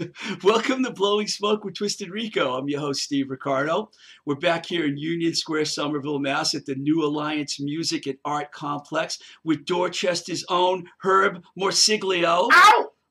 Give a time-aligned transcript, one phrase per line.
[0.42, 2.56] Welcome to Blowing Smoke with Twisted Rico.
[2.56, 3.90] I'm your host, Steve Ricardo.
[4.24, 6.54] We're back here in Union Square, Somerville, Mass.
[6.54, 12.48] at the New Alliance Music and Art Complex with Dorchester's own Herb Morsiglio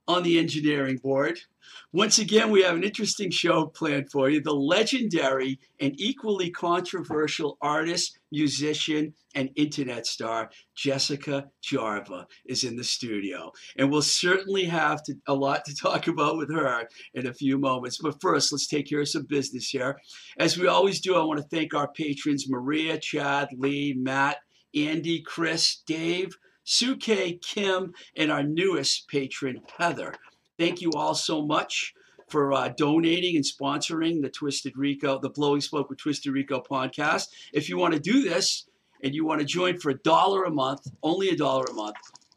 [0.07, 1.39] on the engineering board.
[1.91, 4.41] Once again, we have an interesting show planned for you.
[4.41, 12.83] The legendary and equally controversial artist, musician, and internet star Jessica Jarva is in the
[12.83, 13.52] studio.
[13.77, 17.57] And we'll certainly have to, a lot to talk about with her in a few
[17.57, 18.00] moments.
[18.02, 20.00] But first, let's take care of some business here.
[20.38, 24.38] As we always do, I want to thank our patrons Maria, Chad, Lee, Matt,
[24.75, 26.30] Andy, Chris, Dave,
[26.63, 30.13] Suke, Kim, and our newest patron, Heather.
[30.57, 31.94] Thank you all so much
[32.30, 37.29] for uh, donating and sponsoring the Twisted Rico, the Blowing Smoke with Twisted Rico podcast.
[37.53, 38.67] If you want to do this
[39.03, 41.95] and you want to join for a dollar a month, only a dollar a month,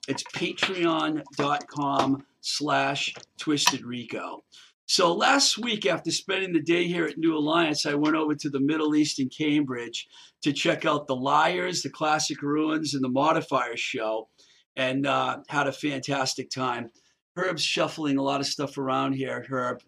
[0.09, 4.45] it's patreon.com slash Twisted Rico.
[4.87, 8.51] So last week, after spending the day here at New Alliance, I went over to
[8.51, 10.09] the Middle East in Cambridge
[10.43, 14.29] to check out the Lyres, the Classic Ruins, and the Modifiers show,
[14.77, 16.91] and uh, had a fantastic time.
[17.37, 19.47] Herb's shuffling a lot of stuff around here.
[19.49, 19.81] Herb,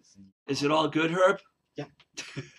[0.47, 1.39] is it all good, Herb?
[1.75, 1.85] Yeah.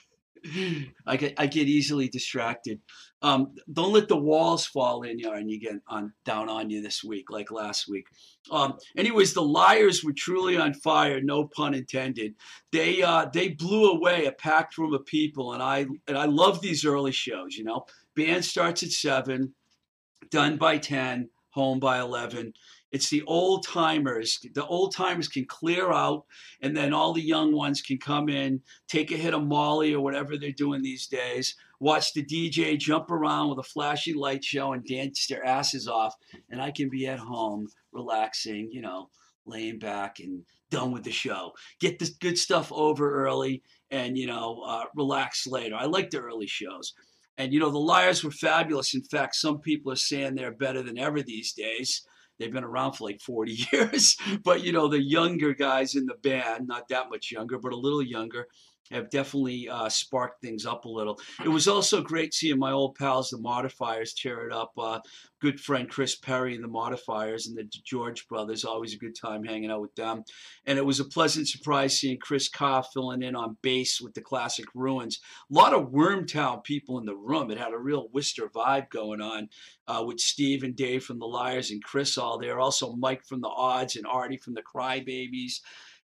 [1.07, 2.81] I get I get easily distracted.
[3.23, 6.83] Um, don't let the walls fall in you and you get on down on you
[6.83, 8.07] this week like last week.
[8.51, 12.35] Um, anyways, the Lyres were truly on fire, no pun intended.
[12.73, 16.61] They uh, they blew away a packed room of people, and I and I love
[16.61, 17.57] these early shows.
[17.57, 19.55] You know, band starts at seven,
[20.31, 22.53] done by ten, home by eleven.
[22.93, 24.39] It's the old timers.
[24.55, 26.25] The old timers can clear out,
[26.63, 30.01] and then all the young ones can come in, take a hit of Molly or
[30.01, 34.73] whatever they're doing these days, watch the DJ jump around with a flashy light show
[34.73, 36.15] and dance their asses off,
[36.51, 39.11] and I can be at home relaxing, you know,
[39.47, 41.53] laying back and done with the show.
[41.81, 45.77] Get the good stuff over early and, you know, uh, relax later.
[45.77, 46.95] I like the early shows.
[47.39, 48.95] And, you know, the Lyres were fabulous.
[48.95, 52.07] In fact, some people are saying they're better than ever these days.
[52.39, 54.17] They've been around for like 40 years.
[54.45, 57.77] But, you know, the younger guys in the band, not that much younger, but a
[57.77, 58.47] little younger,
[58.91, 61.19] have definitely uh, sparked things up a little.
[61.45, 64.73] It was also great seeing my old pals, the Modifiers, tear it up.
[64.79, 65.01] Uh,
[65.41, 68.65] good friend Chris Perry and the Modifiers and the George brothers.
[68.65, 70.25] Always a good time hanging out with them.
[70.65, 74.21] And it was a pleasant surprise seeing Chris Carr filling in on bass with the
[74.21, 75.21] classic Ruins.
[75.51, 77.51] A lot of Wormtown people in the room.
[77.51, 79.49] It had a real Worcester vibe going on
[79.87, 82.59] uh, with Steve and Dave from the Lyres and Chris all there.
[82.59, 85.61] Also Mike from the Odds and Artie from the Crybabies.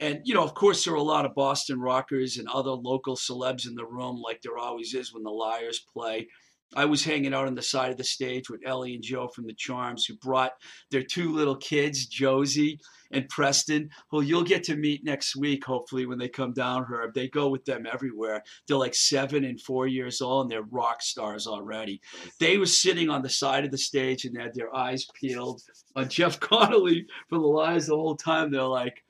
[0.04, 3.16] And, you know, of course, there are a lot of Boston rockers and other local
[3.16, 6.28] celebs in the room, like there always is when the Lyres play.
[6.76, 9.47] I was hanging out on the side of the stage with Ellie and Joe from
[9.47, 10.53] the Charms, who brought
[10.91, 12.78] their two little kids, Josie
[13.12, 17.10] and Preston, who you'll get to meet next week, hopefully, when they come down here.
[17.15, 18.42] They go with them everywhere.
[18.68, 22.03] They're like seven and four years old, and they're rock stars already.
[22.41, 25.62] They were sitting on the side of the stage and had their eyes peeled
[25.97, 28.50] on Jeff Conolly for the Lyres the whole time.
[28.50, 29.03] They're like,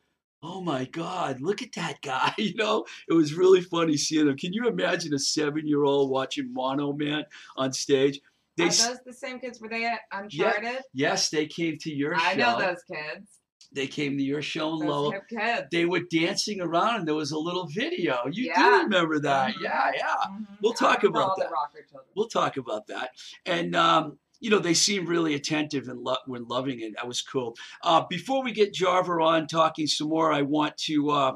[0.44, 2.32] oh my God, look at that guy.
[2.44, 4.37] You know, it was really funny seeing him.
[4.37, 7.25] Can you imagine a seven year old watching Monoman
[7.56, 8.20] on stage?
[8.56, 9.61] They, Are those the same kids?
[9.61, 10.82] Were they at Uncharted?
[10.93, 12.25] yes, they came to your show.
[12.25, 12.38] I show.
[12.38, 13.41] know those kids.
[13.73, 15.14] They came to your show in Lowell.
[15.73, 18.20] They were dancing around and there was a little video.
[18.31, 19.55] You do remember that.
[19.55, 19.62] Mhm.
[19.62, 20.14] Yeah, yeah.
[20.29, 20.47] Mhm.
[20.62, 21.49] We'll talk about that.
[21.49, 22.11] The rocker children.
[22.14, 23.11] We'll talk about that.
[23.47, 26.93] And, um, you know, they seemed really attentive and lo- were loving it.
[26.96, 27.56] That was cool.
[27.82, 31.32] Uh, before we get Jarva on talking some more, I want to uh,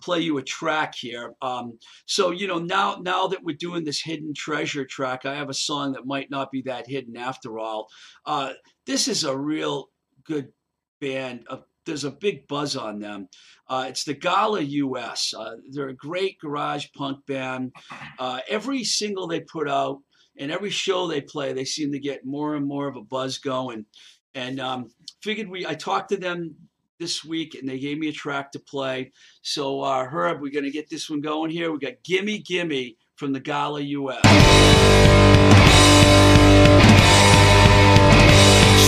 [0.00, 1.34] play you a track here.
[1.42, 1.76] Um,
[2.06, 5.54] so you know, now now that we're doing this hidden treasure track, I have a
[5.54, 7.88] song that might not be that hidden after all.
[8.26, 8.52] Uh,
[8.86, 9.88] this is a real
[10.22, 10.52] good
[11.00, 11.44] band.
[11.50, 13.28] Uh, there's a big buzz on them.
[13.68, 15.34] Uh, it's the Gala US.
[15.36, 17.72] Uh, they're a great garage punk band.
[18.20, 19.98] Uh, every single they put out
[20.38, 23.38] and every show they play, they seem to get more and more of a buzz
[23.38, 23.86] going.
[24.34, 24.90] And um,
[25.22, 26.56] figured we, I talked to them
[26.98, 29.12] this week, and they gave me a track to play.
[29.42, 31.72] So uh, Herb, we're gonna get this one going here.
[31.72, 34.22] We got "Gimme Gimme" from the Gala US.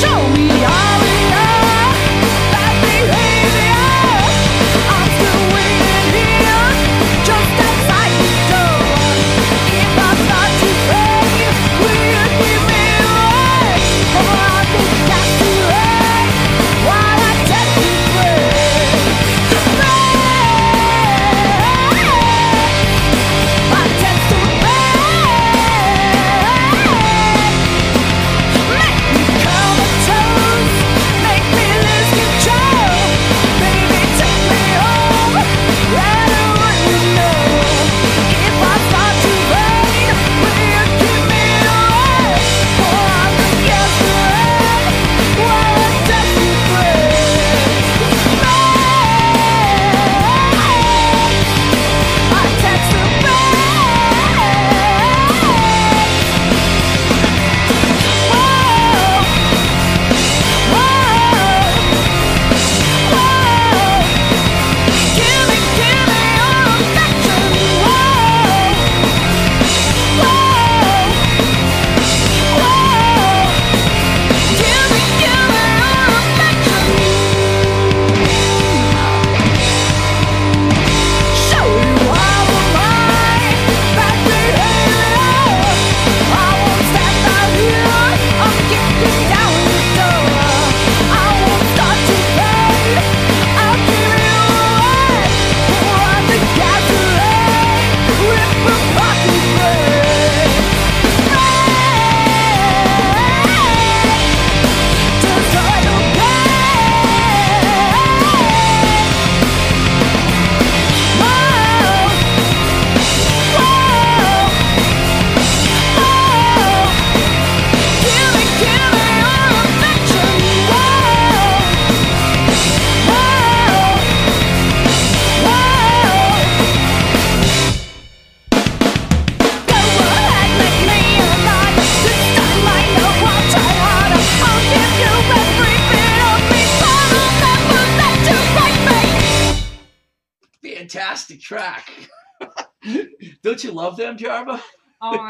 [0.01, 1.04] Show me how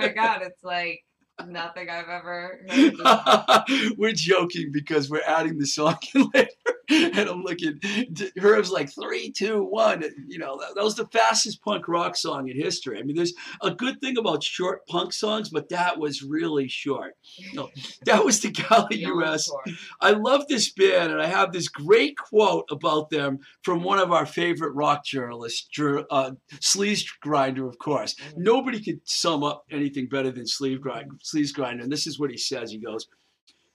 [0.06, 1.04] my god, it's like
[1.46, 2.94] nothing I've ever heard.
[3.98, 6.48] we're joking because we're adding the song later,
[6.90, 7.80] and I'm looking.
[8.38, 10.04] Herb's like three, two, one.
[10.26, 12.98] You know, that, that was the fastest punk rock song in history.
[12.98, 17.16] I mean, there's a good thing about short punk songs, but that was really short.
[17.54, 17.70] No,
[18.04, 19.50] that was the Beyond US.
[20.00, 24.12] I love this band, and I have this great quote about them from one of
[24.12, 25.68] our favorite rock journalists,
[26.10, 28.14] uh, Sleaze Grinder, of course.
[28.36, 32.30] Nobody could sum up anything better than Sleeve Grind, Sleaze Grinder, and this is what
[32.30, 32.70] he says.
[32.70, 33.06] He goes,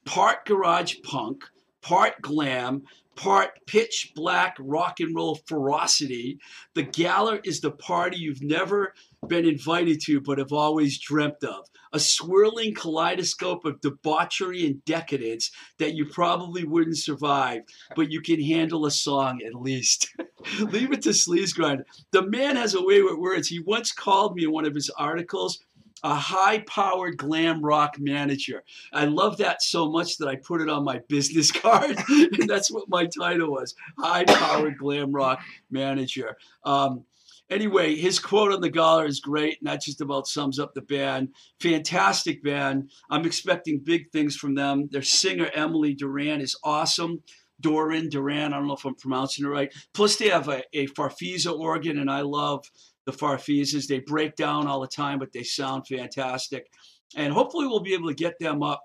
[0.06, 1.44] "Part garage punk,
[1.82, 2.84] part glam."
[3.16, 6.40] Part pitch black rock and roll ferocity.
[6.74, 8.94] The gala is the party you've never
[9.28, 11.68] been invited to but have always dreamt of.
[11.92, 17.64] A swirling kaleidoscope of debauchery and decadence that you probably wouldn't survive,
[17.96, 20.16] but you can handle a song at least.
[20.60, 21.84] Leave it to Sleaze Grind.
[22.12, 23.48] The man has a way with words.
[23.48, 25.60] He once called me in one of his articles
[26.04, 28.64] a high powered glam rock manager.
[28.94, 31.98] I love that so much that I put it on my business card.
[32.10, 36.38] and that's what my title was high powered glam rock manager.
[36.64, 37.06] Um,
[37.50, 40.82] Anyway, his quote on the gala is great, and that just about sums up the
[40.82, 41.30] band.
[41.60, 42.92] Fantastic band.
[43.10, 44.88] I'm expecting big things from them.
[44.92, 47.24] Their singer, Emily Duran, is awesome.
[47.60, 49.74] Doran Duran, I don't know if I'm pronouncing it right.
[49.94, 52.70] Plus, they have a, a Farfisa organ, and I love
[53.10, 53.88] the Farfisas.
[53.88, 56.72] They break down all the time, but they sound fantastic.
[57.16, 58.84] And hopefully, we'll be able to get them up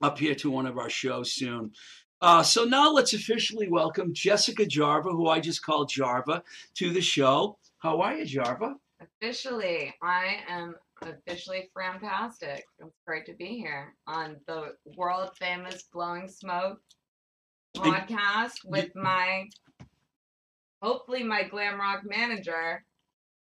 [0.00, 1.72] up here to one of our shows soon.
[2.20, 6.42] Uh, so now let's officially welcome Jessica Jarva, who I just called Jarva,
[6.74, 7.58] to the show.
[7.78, 8.74] How are you, Jarva?
[9.00, 12.64] Officially, I am officially fantastic.
[12.78, 16.80] It's great to be here on the world famous Blowing Smoke
[17.76, 19.48] podcast with my
[20.80, 22.84] hopefully my glam rock manager.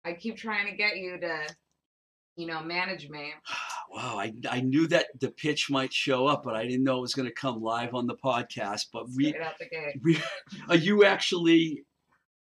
[0.05, 1.47] I keep trying to get you to,
[2.35, 3.33] you know, manage me.
[3.87, 7.01] Wow, I, I knew that the pitch might show up, but I didn't know it
[7.01, 8.87] was going to come live on the podcast.
[8.91, 9.99] But we, out the gate.
[10.03, 10.19] we
[10.67, 11.85] are you actually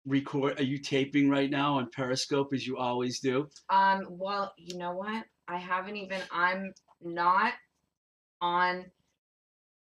[0.08, 0.60] record?
[0.60, 3.50] Are you taping right now on Periscope as you always do?
[3.70, 5.26] Um, well, you know what?
[5.48, 7.54] I haven't even I'm not
[8.42, 8.86] on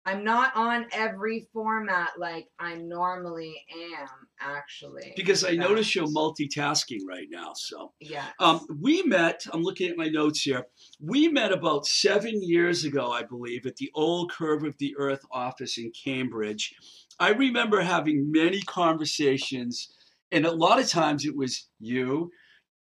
[0.06, 3.64] I'm not on every format like I normally
[3.94, 4.08] am
[4.42, 5.14] actually.
[5.16, 7.54] Because I notice you're multitasking right now.
[7.56, 8.26] So Yeah.
[8.40, 9.46] um, we met.
[9.54, 10.66] I'm looking at my notes here.
[11.00, 15.24] We met about seven years ago, I believe, at the old Curve of the Earth
[15.32, 16.74] office in Cambridge.
[17.20, 19.94] I remember having many conversations,
[20.32, 22.32] and a lot of times it was you,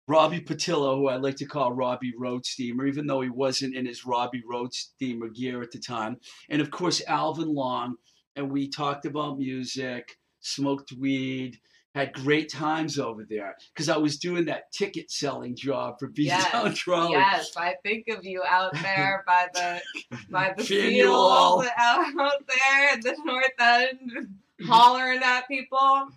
[0.08, 3.86] Robbie Patillo, who I like to call Robbie Road Steamer, even though he wasn't in
[3.86, 7.96] his Robbie Road Steamer gear at the time, and of course Alvin Long,
[8.36, 11.58] and we talked about music, smoked weed,
[11.96, 16.24] had great times over there because I was doing that ticket selling job for B
[16.24, 17.12] Yes, Town Trolley.
[17.12, 19.80] Yes, I think of you out there by the
[20.30, 24.28] by the field fields out there at the north end,
[24.66, 26.08] hollering at people.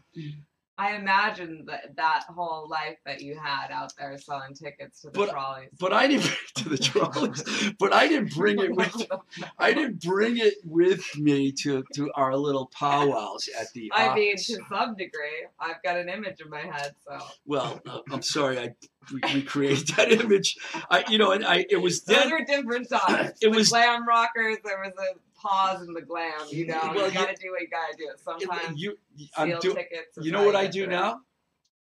[0.80, 5.20] I imagine that that whole life that you had out there selling tickets to the
[5.20, 5.70] But- trolleys.
[5.78, 7.74] But I didn't to the trolleys.
[7.78, 8.96] But I didn't bring it with.
[9.60, 13.92] I didn't bring it with me to to our little powwows at the.
[13.94, 18.00] I mean, to some degree, I've got an image in my head, so Well, uh,
[18.12, 18.74] I'm sorry, I
[19.12, 20.56] re- recreated that image.
[20.90, 23.34] I, you know, and I it was those were different times.
[23.42, 24.58] It was- glam rockers.
[24.64, 26.32] There was a pause in the glam.
[26.50, 28.10] You know, Well, you gotta you- do what you gotta do.
[28.10, 28.98] it- Sometimes you,
[29.38, 30.18] I'm do, tickets.
[30.22, 31.22] you know what I do now?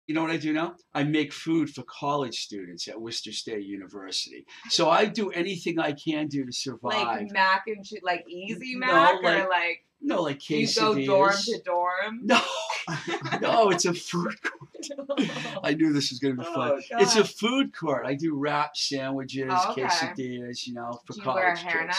[0.08, 0.75] You know what I do now?
[0.92, 4.44] I make food for college students at Worcester State University.
[4.68, 6.92] So I do anything I can do to survive.
[7.20, 10.96] Like mac and cheese, like easy No, mac, like or like no, like quesadillas.
[11.00, 12.20] you go dorm to dorm.
[12.25, 12.40] No,
[13.40, 15.20] no, it's a food court.
[15.62, 16.72] I knew this was going to be fun.
[16.72, 18.04] Oh, It's a food court.
[18.04, 19.82] I do wrap sandwiches, Oh, okay.
[19.84, 21.56] quesadillas, you know, for Do you college wear a
[21.87, 21.99] kids.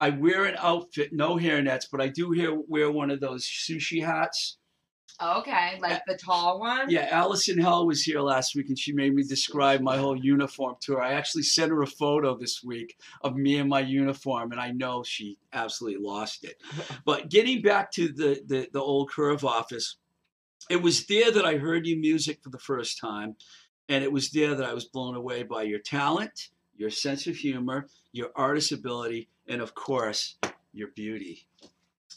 [0.00, 4.04] I wear an outfit, no hairnets, but I do wear, wear one of those sushi
[4.04, 4.58] hats.
[5.20, 6.88] Okay, like the tall one.
[6.90, 10.76] Yeah, Allison Hell was here last week and she made me describe my whole uniform
[10.82, 11.02] to her.
[11.02, 14.70] I actually sent her a photo this week of me in my uniform, and I
[14.70, 16.62] know she absolutely lost it.
[17.04, 19.96] But getting back to the, the, the old Curve office,
[20.70, 23.34] it was there that I heard your music for the first time,
[23.88, 27.34] and it was there that I was blown away by your talent, your sense of
[27.34, 30.36] humor, your artist ability, and of course,
[30.72, 31.48] your beauty.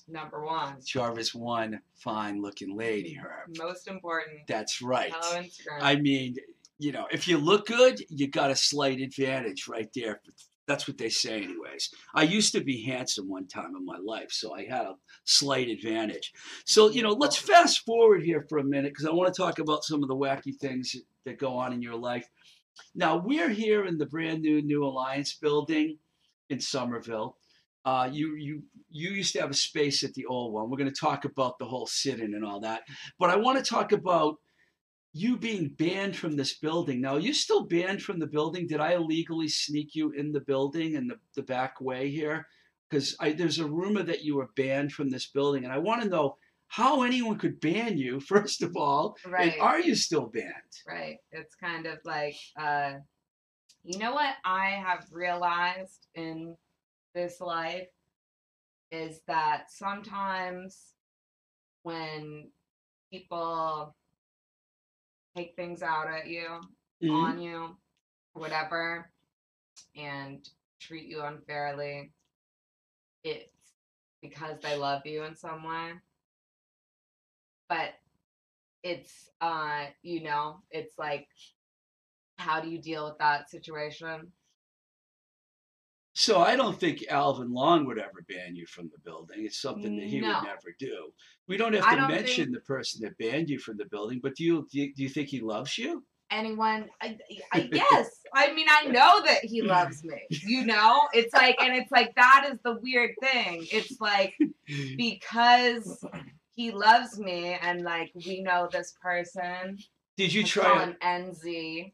[0.07, 0.75] Number one.
[0.81, 3.57] Jarva's, one fine looking lady, Herb.
[3.57, 4.41] Most important.
[4.47, 5.11] That's right.
[5.15, 5.79] Hello Instagram.
[5.81, 6.35] I mean,
[6.79, 10.21] you know, if you look good, you got a slight advantage right there.
[10.67, 11.89] That's what they say, anyways.
[12.13, 14.95] I used to be handsome one time in my life, so I had a
[15.25, 16.31] slight advantage.
[16.65, 19.59] So, you know, let's fast forward here for a minute because I want to talk
[19.59, 20.95] about some of the wacky things
[21.25, 22.27] that go on in your life.
[22.95, 25.97] Now, we're here in the brand new New Alliance building
[26.51, 27.37] in Somerville.
[27.83, 30.69] Uh, you you you used to have a space at the old one.
[30.69, 32.83] We're going to talk about the whole sit-in and all that,
[33.17, 34.35] but I want to talk about
[35.13, 37.01] you being banned from this building.
[37.01, 38.67] Now, are you still banned from the building?
[38.67, 42.47] Did I illegally sneak you in the building in the, the back way here?
[42.89, 46.09] Because there's a rumor that you were banned from this building, and I want to
[46.09, 49.53] know how anyone could ban you, first of all, right.
[49.53, 50.73] and are you still banned?
[50.87, 51.17] Right.
[51.31, 52.93] It's kind of like, uh,
[53.83, 56.55] you know what I have realized in
[57.13, 57.87] this life
[58.91, 60.93] is that sometimes
[61.83, 62.51] when
[63.11, 63.95] people
[65.35, 66.61] take things out at you,
[67.01, 67.09] Mhm.
[67.11, 67.77] on you,
[68.33, 69.11] whatever,
[69.95, 70.47] and
[70.79, 72.13] treat you unfairly,
[73.23, 73.73] it's
[74.21, 75.99] because they love you in some way.
[77.67, 77.95] But
[78.83, 81.29] it's uh you know it's like
[82.41, 84.31] how do you deal with that situation
[86.13, 89.45] So I don't think Alvin Long would ever ban you from the building.
[89.45, 90.27] It's something that he No.
[90.27, 90.97] would never do.
[91.47, 94.19] We don't have to don't mention think- the person that banned you from the building,
[94.21, 96.03] but do you do you, do you think he loves you?
[96.33, 97.17] anyone I,
[97.51, 100.19] I yes i mean i know that he loves me
[100.53, 104.33] you know it's like and it's like that is the weird thing it's like
[104.95, 106.05] because
[106.55, 109.77] he loves me and like we know this person
[110.15, 111.91] Did you try him nz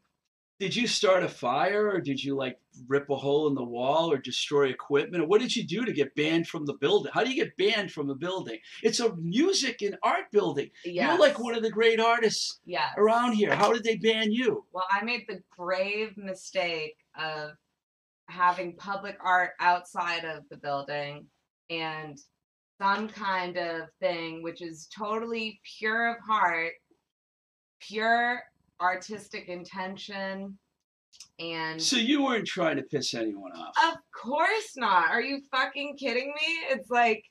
[0.58, 4.10] Did you start a fire or did you like rip a hole in the wall
[4.10, 5.22] or destroy equipment?
[5.22, 7.12] Or what did you do to get banned from the building?
[7.14, 8.58] How do you get banned from a building?
[8.82, 10.70] It's a music and art building.
[10.84, 11.08] Yes.
[11.10, 12.92] You're like one of the great artists Yes.
[12.96, 13.54] around here.
[13.54, 14.64] How did they ban you?
[14.72, 17.52] Well, I made the grave mistake of
[18.28, 21.26] having public art outside of the building
[21.70, 22.18] and
[22.82, 26.72] some kind of thing which is totally pure of heart,
[27.80, 28.42] pure
[28.80, 30.58] artistic intention,
[31.40, 33.74] and So you weren't trying to piss anyone off.
[33.92, 35.10] of course not.
[35.10, 36.54] Are you fucking kidding me?
[36.70, 37.24] It's like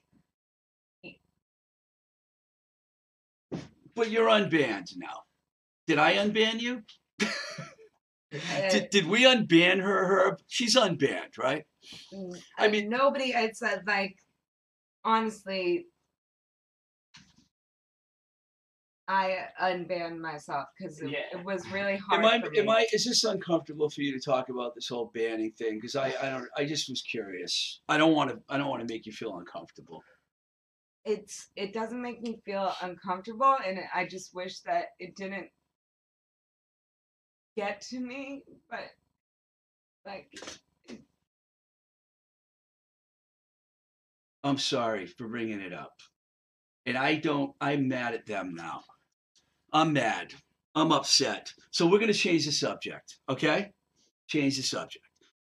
[3.96, 5.24] But you're unbanned now.
[5.88, 6.84] Did I unban you?
[7.22, 7.28] uh,
[8.70, 10.40] Did, did we unban her, Herb?
[10.48, 11.64] She's unbanned, right?
[12.14, 13.32] Mm, I uh, mean- nobody.
[13.34, 14.16] It said like,
[15.04, 15.88] honestly,
[19.08, 21.20] I unbanned myself because it, Yeah.
[21.40, 22.20] it was really hard.
[22.20, 22.60] Am I, for me.
[22.60, 25.76] am I, is this uncomfortable for you to talk about this whole banning thing?
[25.76, 27.80] Because I, I don't, I just was curious.
[27.88, 30.04] I don't want to, I don't want to make you feel uncomfortable.
[31.06, 35.48] It's it doesn't make me feel uncomfortable, and I just wish that it didn't
[37.56, 38.44] get to me.
[38.70, 38.90] But
[40.06, 40.38] like,
[44.44, 45.94] I'm sorry for bringing it up.
[46.86, 48.84] And I don't, I'm mad at them now.
[49.74, 50.34] I'm mad.
[50.76, 51.54] I'm upset.
[51.72, 53.72] So we're going to change the subject, okay?
[54.28, 55.06] Change the subject.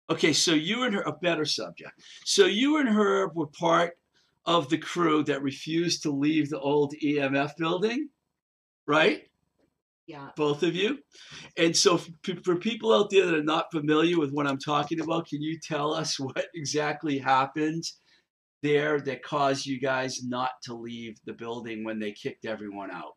[0.09, 2.01] Okay, so you and her, a better subject.
[2.25, 3.99] So you and her were part
[4.45, 8.09] of the crew that refused to leave the old EMF building,
[8.87, 9.25] right?
[10.07, 10.99] yeah, both of you.
[11.57, 15.01] And so, for, for people out there that are not familiar with what I'm talking
[15.01, 17.85] about, can you tell us what exactly happened
[18.63, 23.16] there that caused you guys not to leave the building when they kicked everyone out?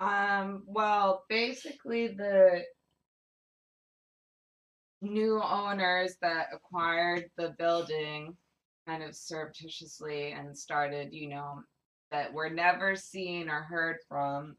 [0.00, 2.62] Um, well, basically the
[5.00, 8.36] new owners that acquired the building
[8.86, 11.62] kind of surreptitiously and started, you know,
[12.10, 14.56] that were never seen or heard from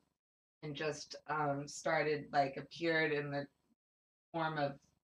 [0.62, 3.46] and just um started like appeared in the
[4.34, 4.74] form of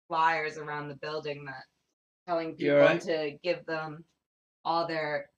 [0.07, 1.65] flyers around the building that
[2.27, 3.01] telling people alright?
[3.01, 4.05] to give them
[4.65, 5.31] all their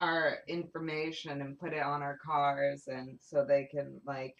[0.00, 4.34] our information and put it on our cars and so they can like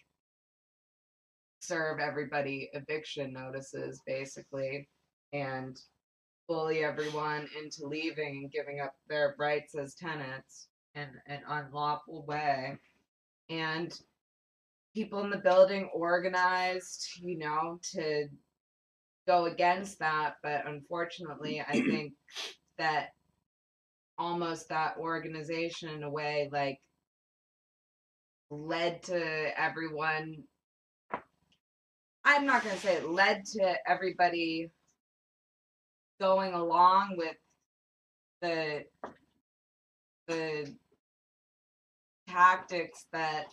[1.59, 4.87] serve everybody eviction notices basically
[5.33, 5.77] and
[6.47, 12.77] bully everyone into leaving and giving up their rights as tenants in an unlawful way.
[13.49, 13.91] And
[14.97, 18.27] people in the building organized you know to
[19.27, 22.13] go against that but unfortunately i think
[22.79, 23.09] that
[24.17, 26.79] almost that organization in a way like
[28.49, 30.35] led to everyone
[32.25, 34.69] i'm not going to say it led to everybody
[36.19, 37.35] going along with
[38.41, 38.83] the
[40.27, 40.73] the
[42.27, 43.45] tactics that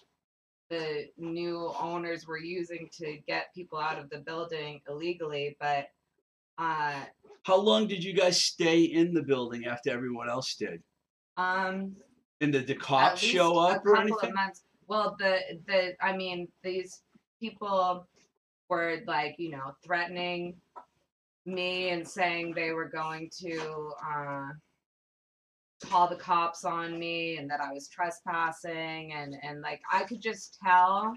[0.71, 5.87] the new owners were using to get people out of the building illegally but
[6.59, 7.05] uh
[7.45, 10.83] How long did you guys stay in the building after everyone else did?
[11.37, 11.97] um
[12.41, 14.31] And did the at cops least show a up or couple anything?
[14.31, 14.63] Of months.
[14.87, 17.03] Well, the the I mean, these
[17.41, 18.07] people
[18.69, 20.57] were like, you know, threatening
[21.47, 24.49] me and saying they were going to uh,
[25.85, 30.21] call the cops on me and that I was trespassing and and like I could
[30.21, 31.15] just tell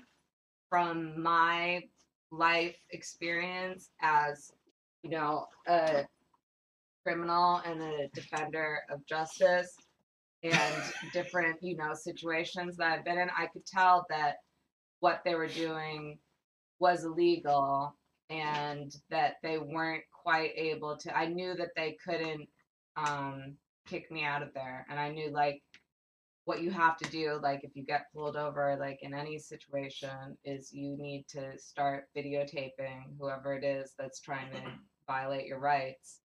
[0.70, 1.84] from my
[2.32, 4.52] life experience as
[5.04, 6.06] you know a
[7.06, 9.74] criminal and a defender of justice
[10.44, 10.84] and
[11.14, 14.36] different you know situations that I've been in, I could tell that
[15.00, 16.20] what they were doing
[16.80, 17.96] was illegal
[18.30, 21.16] and that they weren't quite able to.
[21.18, 22.48] I knew that they couldn't
[22.98, 23.56] um,
[23.88, 25.62] kick me out of there, and I knew like
[26.48, 30.38] what you have to do like if you get pulled over like in any situation
[30.46, 34.62] is you need to start videotaping whoever it is that's trying to
[35.06, 36.22] violate your rights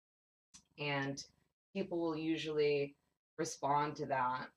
[0.79, 1.23] and
[1.71, 2.95] people will usually
[3.37, 4.47] respond to that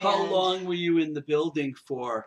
[0.00, 2.26] How And, long were you in the building for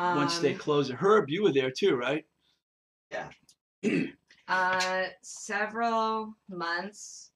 [0.00, 0.96] once they um, closed it?
[0.96, 2.24] Herb, you were there too, right?
[3.12, 3.28] Yeah.
[4.48, 7.30] uh several months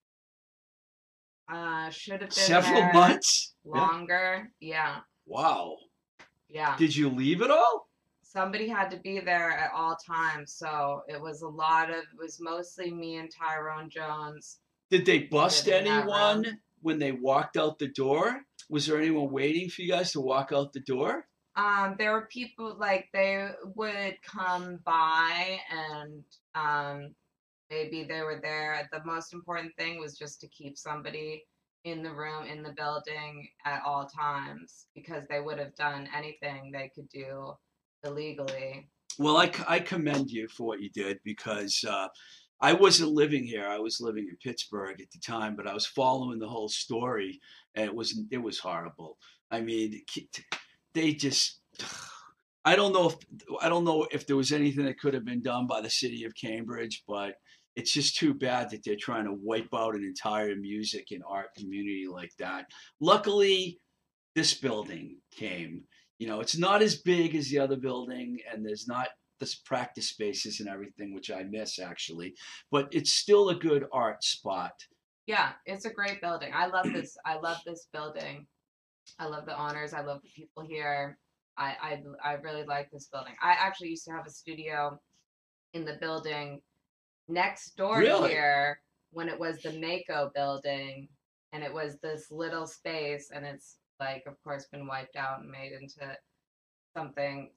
[1.51, 3.55] uh should have been Several months?
[3.65, 5.77] Longer yeah Wow.
[6.49, 7.89] yeah Did you leave at all?
[8.23, 12.17] somebody had to be there at all times so it was a lot of it
[12.17, 14.59] was mostly me and tyrone jones
[14.89, 18.43] Did they bust anyone when they walked out the door?
[18.71, 21.27] Was there anyone waiting for you guys to walk out the door?
[21.57, 26.23] Um, there were people like they would come by and
[26.55, 27.15] um,
[27.71, 28.89] maybe they were there.
[28.93, 31.45] The most important thing was just to keep somebody
[31.85, 36.71] in the room in the building at all times because they would have done anything
[36.71, 37.55] they could do
[38.05, 38.89] illegally.
[39.19, 42.09] Well, I commend you for what you did because uh,
[42.61, 43.67] I wasn't living here.
[43.67, 47.41] I was living in Pittsburgh at the time, but I was following the whole story,
[47.75, 49.19] and it was it was horrible.
[49.51, 50.03] I mean,
[50.95, 51.61] they just.
[52.63, 53.17] I don't know if
[53.63, 56.25] I don't know if there was anything that could have been done by the city
[56.25, 57.35] of Cambridge, but
[57.77, 61.55] it's just too bad that they're trying to wipe out an entire music and art
[61.57, 62.67] community like that.
[63.01, 63.79] Luckily,
[64.35, 65.85] this building came.
[66.19, 70.09] You know, it's not as big as the other building, and there's not this practice
[70.09, 72.35] spaces and everything, which I miss actually.
[72.71, 74.73] But it's still a good art spot.
[75.27, 76.51] Yeah, it's a great building.
[76.55, 77.17] I love this.
[77.25, 78.47] I love this building.
[79.19, 79.95] I love the honors.
[79.95, 81.19] I love the people here.
[81.57, 83.35] I, I I really like this building.
[83.43, 84.99] I actually used to have a studio
[85.73, 86.61] in the building
[87.31, 88.31] next door Really?
[88.31, 88.81] here
[89.13, 91.09] when it was the Mako building,
[91.53, 95.51] and it was this little space, and it's like, of course, been wiped out and
[95.51, 96.17] made into
[96.97, 97.51] something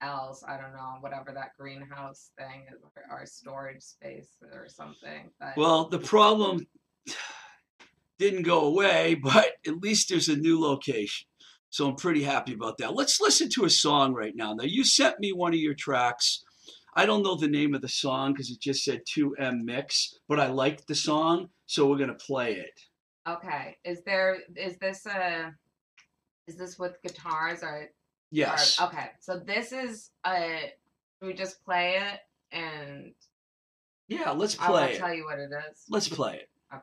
[0.00, 0.44] else.
[0.46, 5.30] I don't know, whatever that greenhouse thing is, or, or storage space or something.
[5.40, 6.66] But Well, the problem
[8.18, 11.26] didn't go away, but at least there's a new location.
[11.70, 12.94] So I'm pretty happy about that.
[12.94, 14.54] Let's listen to a song right now.
[14.54, 16.44] Now, you sent me one of your tracks.
[16.96, 20.38] I don't know the name of the song because it just said 2M Mix, but
[20.38, 22.80] I liked the song, so we're going to play it.
[23.28, 23.76] Okay.
[23.84, 25.52] Is there is this a
[26.46, 27.88] is this with guitars or,
[28.30, 28.78] Yes.
[28.80, 29.10] or okay.
[29.20, 30.72] So this is a
[31.22, 32.20] we just play it
[32.52, 33.12] and
[34.08, 34.98] Yeah, let's play I will play it.
[34.98, 35.84] tell you what it is.
[35.88, 36.50] Let's play it.
[36.70, 36.80] I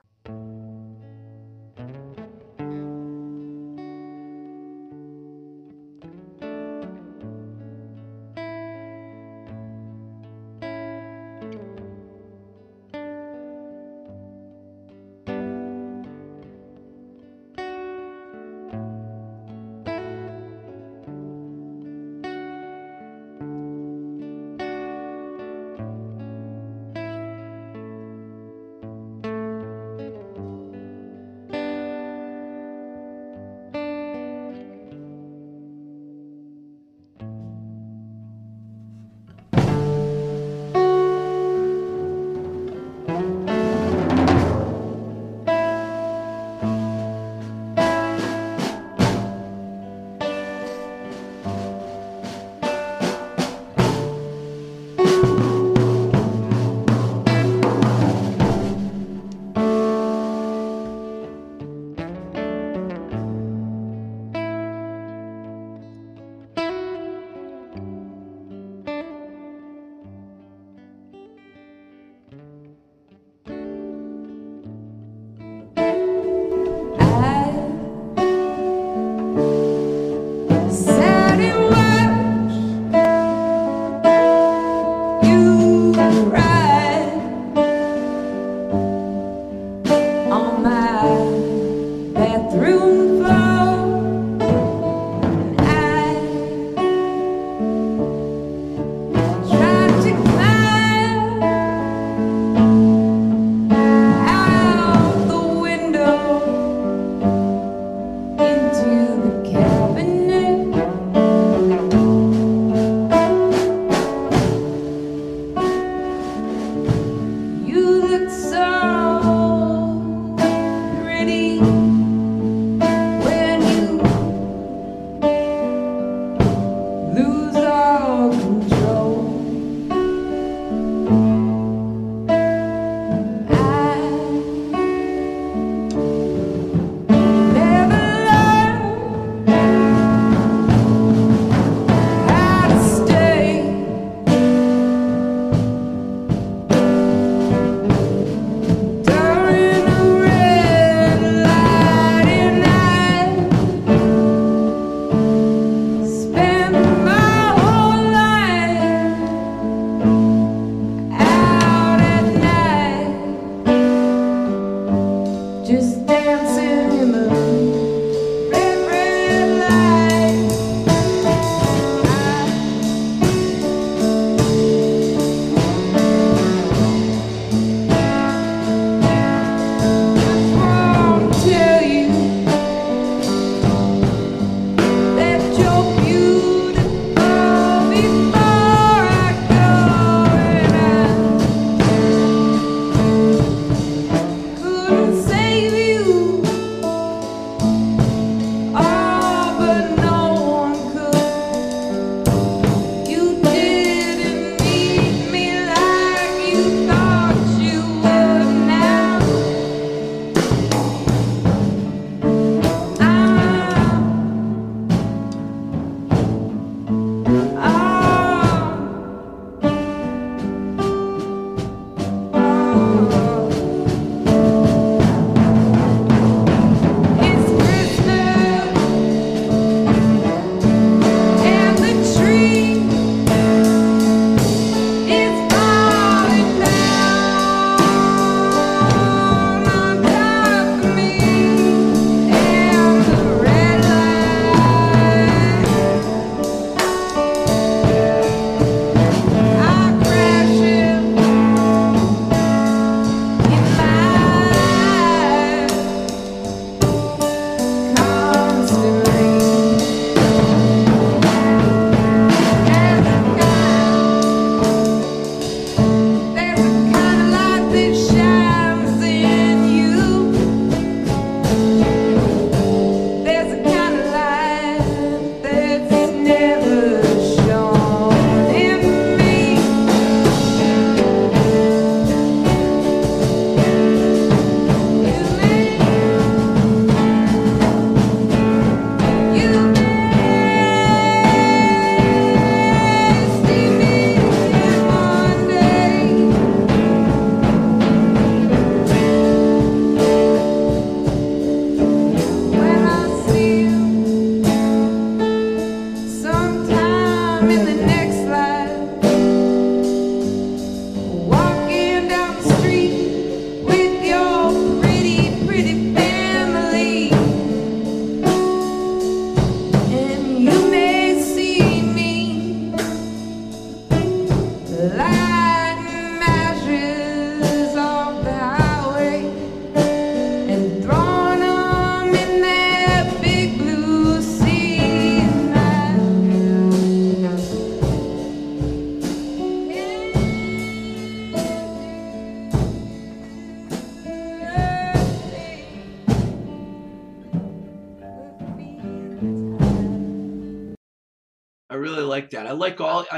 [90.43, 91.40] Oh my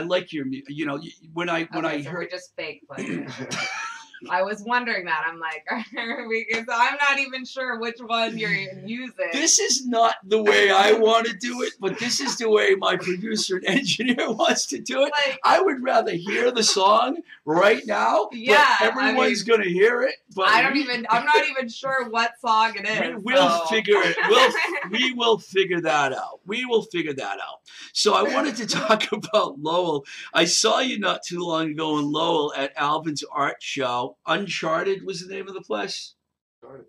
[0.07, 0.23] like.
[0.23, 0.45] I like your.
[0.45, 0.99] mu- You know,
[1.33, 2.17] when I when Okay, I so heard.
[2.19, 3.29] we're just fake footage.
[4.29, 5.23] I was wondering that.
[5.27, 9.12] I'm like, because I'm not even sure which one you're using.
[9.31, 12.75] This is not the way I want to do it, but this is the way
[12.75, 15.12] my producer and engineer wants to do it.
[15.25, 18.27] like, I would rather hear the song right now.
[18.31, 20.15] but Yeah, I everyone's gonna hear it.
[20.36, 21.05] But I don't we- even.
[21.09, 23.23] I'm not even sure what song it is.
[23.23, 24.15] We, we'll so- figure it.
[24.29, 24.53] We'll
[24.91, 26.39] we will figure that out.
[26.45, 27.62] We will figure that out.
[27.93, 30.05] So I wanted to talk about Lowell.
[30.33, 34.12] I saw you not too long ago in Lowell at Alvin's art show.
[34.28, 36.15] Uncharted was the name of the place,
[36.60, 36.86] Started.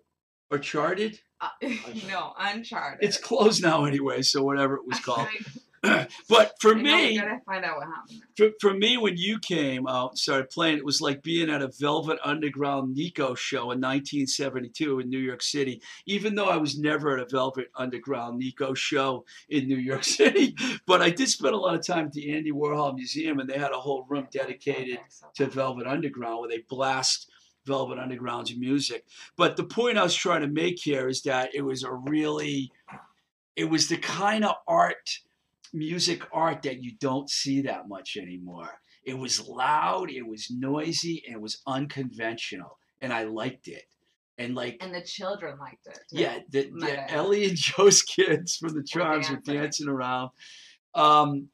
[0.51, 1.19] or Charted?
[1.41, 1.49] Uh,
[2.07, 3.05] no, Uncharted.
[3.07, 4.21] It's closed now anyway.
[4.21, 5.27] So whatever it was called.
[6.29, 8.23] But for I me, find out what happened.
[8.35, 11.61] for, for me, when you came out and started playing, it was like being at
[11.61, 15.81] a Velvet Underground Nico show in 1972 in New York City.
[16.05, 20.55] Even though I was never at a Velvet Underground Nico show in New York City,
[20.85, 23.57] but I did spend a lot of time at the Andy Warhol Museum, and they
[23.57, 24.99] had a whole room dedicated
[25.35, 27.29] to Velvet Underground where they blast
[27.65, 29.05] Velvet Underground's music.
[29.37, 32.71] But the point I was trying to make here is that it was a really,
[33.55, 35.19] it was the kind of art,
[35.75, 38.69] music art that you don't see that much anymore.
[39.03, 43.83] It was loud, it was noisy, and it was unconventional, and I liked it.
[44.37, 45.99] And like, And the children liked it.
[46.09, 46.21] too.
[46.21, 47.11] yeah, the, the.
[47.11, 49.53] Ellie and Joe's kids from the Charms were dancing.
[49.61, 50.31] dancing around.
[50.93, 51.49] Um,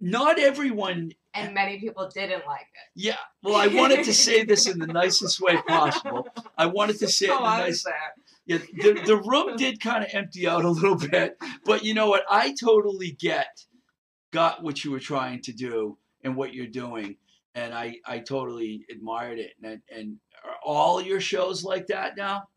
[0.00, 2.90] not everyone And many people didn't like it.
[2.94, 6.26] yeah, well, I wanted to say this in the nicest way possible.
[6.56, 7.84] I wanted to say it in the nice.
[8.46, 12.08] Yeah, the, the room did kind of empty out a little bit, but you know
[12.08, 12.24] what?
[12.28, 13.64] I totally get,
[14.32, 17.16] got what you were trying to do and what you're doing,
[17.54, 19.52] and I I totally admired it.
[19.62, 22.48] And and are all your shows like that now,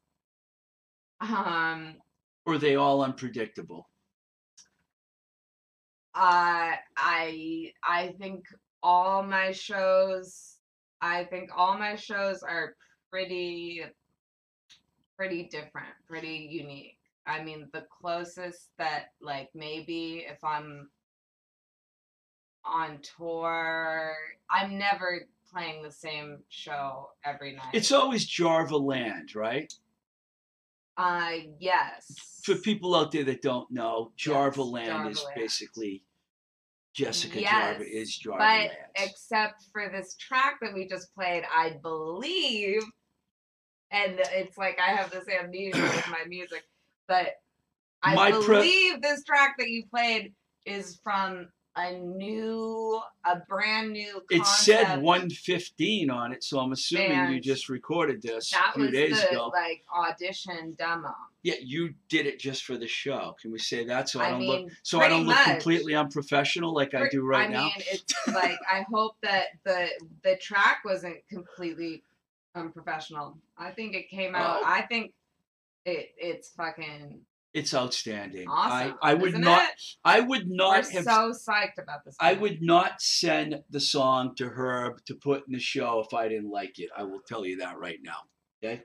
[1.19, 1.95] Um,
[2.45, 3.89] or are they all unpredictable?
[6.15, 8.45] uh, I I think
[8.83, 10.57] all my shows,
[11.01, 12.75] I think all my shows are
[13.11, 13.83] pretty,
[15.23, 16.97] pretty different, pretty unique.
[17.25, 20.89] I mean, the closest that like maybe if I'm
[22.65, 24.13] on tour,
[24.51, 27.69] I'm never playing the same show every night.
[27.73, 29.73] It's always Jarva Land, right?
[30.97, 32.41] uh yes.
[32.43, 35.35] For people out there that don't know, Jarva Yes, Land Jarva is Land.
[35.37, 36.03] basically
[36.93, 38.71] Jessica Yes, Jarva is Jarva but Land.
[38.97, 42.83] except for this track that we just played, I believe,
[43.93, 46.63] and it's like I have this amnesia with my music,
[47.07, 47.35] but
[48.01, 50.33] I My pre- believe this track that you played
[50.65, 54.21] is from a new, a brand new.
[54.29, 58.83] It said 115 on it, so I'm assuming you just recorded this That a few
[58.83, 59.51] was days the ago.
[59.53, 61.13] like audition demo.
[61.41, 63.35] Yeah, you did it just for the show.
[63.41, 65.45] Can we say that so I, I don't mean, look so I don't look much.
[65.47, 67.63] completely unprofessional like I do right I now?
[67.63, 69.87] mean, it's like I hope that the
[70.23, 72.03] the track wasn't completely
[72.55, 73.37] unprofessional.
[73.57, 74.59] I think it came out.
[74.61, 74.63] Oh.
[74.65, 75.13] I think
[75.85, 77.21] it it's fucking
[77.53, 78.47] It's outstanding.
[78.47, 78.95] awesome.
[79.01, 79.95] I, I would not It?
[80.03, 82.15] I would We're not have so psyched about this.
[82.19, 86.27] I would not send the song to Herb to put in the show if I
[86.27, 86.89] didn't like it.
[86.95, 88.17] I will tell you that right now.
[88.63, 88.83] Okay?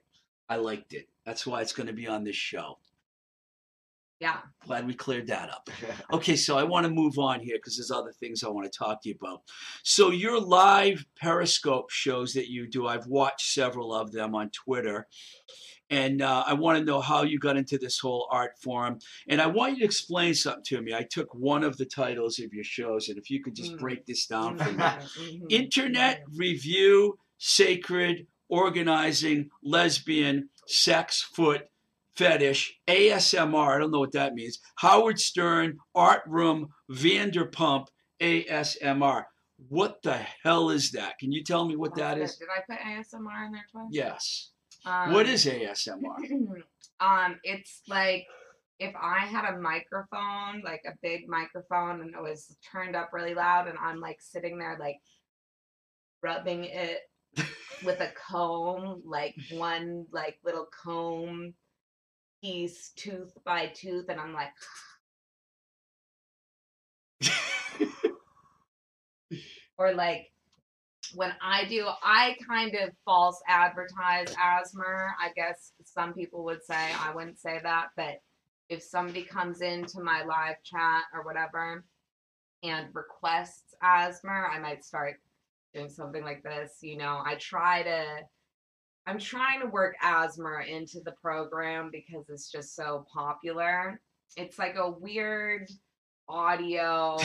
[0.48, 1.09] I liked it.
[1.24, 2.78] That's why it's going to be on this show.
[4.20, 4.38] Yeah.
[4.66, 5.70] Glad we cleared that up.
[6.12, 8.78] Okay, so I want to move on here because there's other things I want to
[8.78, 9.42] talk to you about.
[9.83, 15.07] So your live Periscope shows that you do, I've watched several of them on Twitter,
[15.90, 18.98] and uh, I want to know how you got into this whole art form.
[19.28, 20.94] And I want you to explain something to me.
[20.94, 23.78] I took one of the titles of your shows, and if you could just Mm.
[23.78, 24.78] break this down for me.
[24.78, 31.68] Mhm, mhm, Internet review, sacred, organizing, lesbian, sex, foot,
[32.18, 33.76] fetish, ASMR.
[33.76, 34.59] I don't know what that means.
[34.76, 37.87] Howard Stern, art room, Vanderpump,
[38.20, 39.24] ASMR.
[39.68, 41.18] What the hell is that?
[41.18, 42.37] Can you tell me what that is?
[42.37, 43.87] Did I put ASMR in there twice?
[43.90, 44.50] Yes.
[44.85, 46.62] Um, What is ASMR?
[47.00, 48.26] um, it's like
[48.81, 53.35] if I had a microphone, like a big microphone, and it was turned up really
[53.35, 54.98] loud, and I'm like sitting there, like
[56.22, 56.98] rubbing it
[57.85, 61.54] with a comb, like one like little comb
[62.42, 64.53] piece, tooth by tooth, and I'm like,
[69.79, 70.33] or like
[71.14, 74.85] when I do, I kind of false advertise asthma.
[75.20, 78.20] I guess some people would say I wouldn't say that, but
[78.68, 81.85] if somebody comes into my live chat or whatever
[82.62, 85.14] and requests asthma, I might start
[85.74, 86.79] doing something like this.
[86.83, 88.05] You know, I try to.
[89.09, 94.03] I'm trying to work asthma into the program because it's just so popular.
[94.37, 95.71] It's like a weird
[96.29, 97.16] audio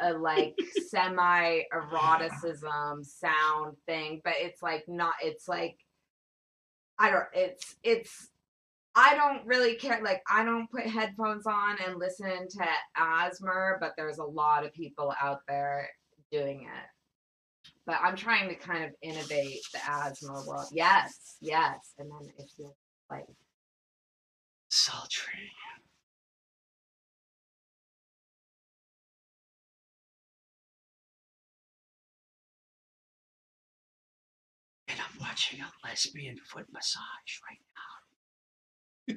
[0.00, 0.56] a uh, like
[0.88, 5.12] semi eroticism sound thing, but it's like not.
[5.22, 5.76] It's like
[6.98, 7.26] I don't.
[7.34, 8.30] It's it's.
[8.94, 10.00] I don't really care.
[10.02, 14.72] Like I don't put headphones on and listen to Asmer, but there's a lot of
[14.72, 15.90] people out there
[16.32, 16.97] doing it.
[17.88, 20.66] But I'm trying to kind of innovate the Asmer world.
[20.72, 22.70] Yes, yes, and then if you
[23.10, 23.24] like
[24.68, 25.50] Sultry.
[34.88, 37.00] And I'm watching a lesbian foot massage
[39.08, 39.16] right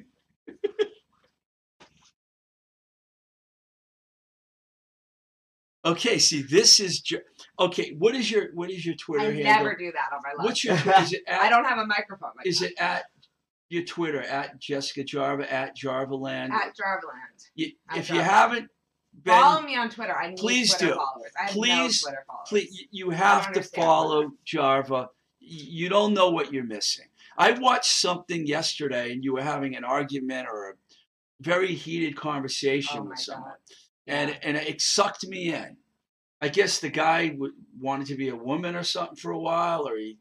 [5.90, 7.20] okay, see, this is ju-
[7.58, 7.94] okay.
[7.98, 9.44] What is your what is your Twitter I handle?
[9.44, 10.44] never do that on my life.
[10.44, 12.30] What's your Twi- is it at, I don't have a microphone.
[12.36, 12.70] Like is that.
[12.70, 13.04] it at
[13.68, 16.50] your Twitter at Jessica Jarva at Jarvaland?
[16.50, 17.48] at Jarvaland?
[17.54, 18.68] You- at if you haven't
[19.22, 20.16] been, Follow me on Twitter.
[20.16, 20.94] I need Please Twitter do.
[20.94, 21.32] followers.
[21.38, 22.48] I have Please- no Twitter followers.
[22.48, 25.08] please, you- have to follow Jarva.
[25.40, 27.06] You don't know what you're missing.
[27.36, 30.74] I watched something yesterday, and you were having an argument or a
[31.40, 33.58] very heated conversation Oh with someone, God.
[34.06, 35.76] and and it sucked me in.
[36.42, 39.88] I guess the guy w- wanted to be a woman or something for a while,
[39.88, 40.18] or he.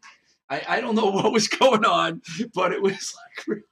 [0.49, 2.21] I, I don't know what was going on,
[2.53, 3.15] but it was
[3.49, 3.63] like,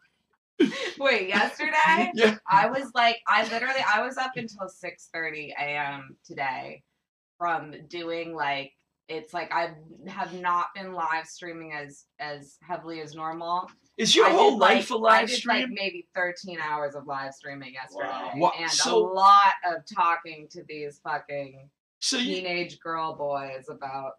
[1.00, 6.18] Wait, yesterday yeah, I was like, I literally, I was up until six thirty a.m.
[6.26, 6.84] today
[7.38, 8.74] from doing like,
[9.08, 9.76] it's like I
[10.08, 13.70] have not been live streaming as as heavily as normal.
[13.98, 15.62] is your I whole did, life like, a live I did stream?
[15.62, 18.10] like maybe thirteen hours of live streaming yesterday,
[18.40, 18.52] Wow.
[18.60, 24.14] And so- a lot of talking to these fucking so you, teenage girl boys about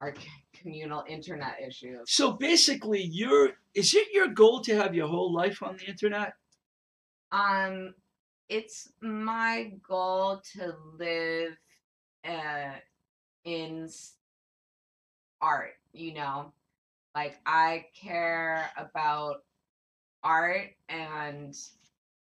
[0.00, 0.14] our
[0.54, 2.00] communal internet issues.
[2.06, 3.52] so basically, you're.
[3.74, 6.34] Is it your goal to have your whole life on the internet?
[7.30, 7.94] Um,
[8.48, 11.56] it's my goal to live
[12.24, 12.72] uh,
[13.44, 13.88] in
[15.40, 16.52] art, you know?
[17.14, 19.44] Like, I care about
[20.22, 21.54] art and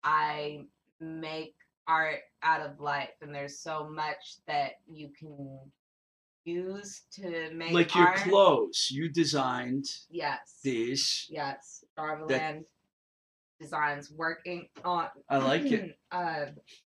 [0.04, 0.66] I
[1.00, 1.56] make
[1.88, 5.60] art out of life, and there's so much that you can
[6.46, 10.60] use to make like your clothes, you designed Yes.
[10.64, 11.28] these.
[11.30, 11.84] Yes.
[11.98, 12.64] Jarvaland
[13.60, 15.98] designs working on I like it.
[16.12, 16.46] uh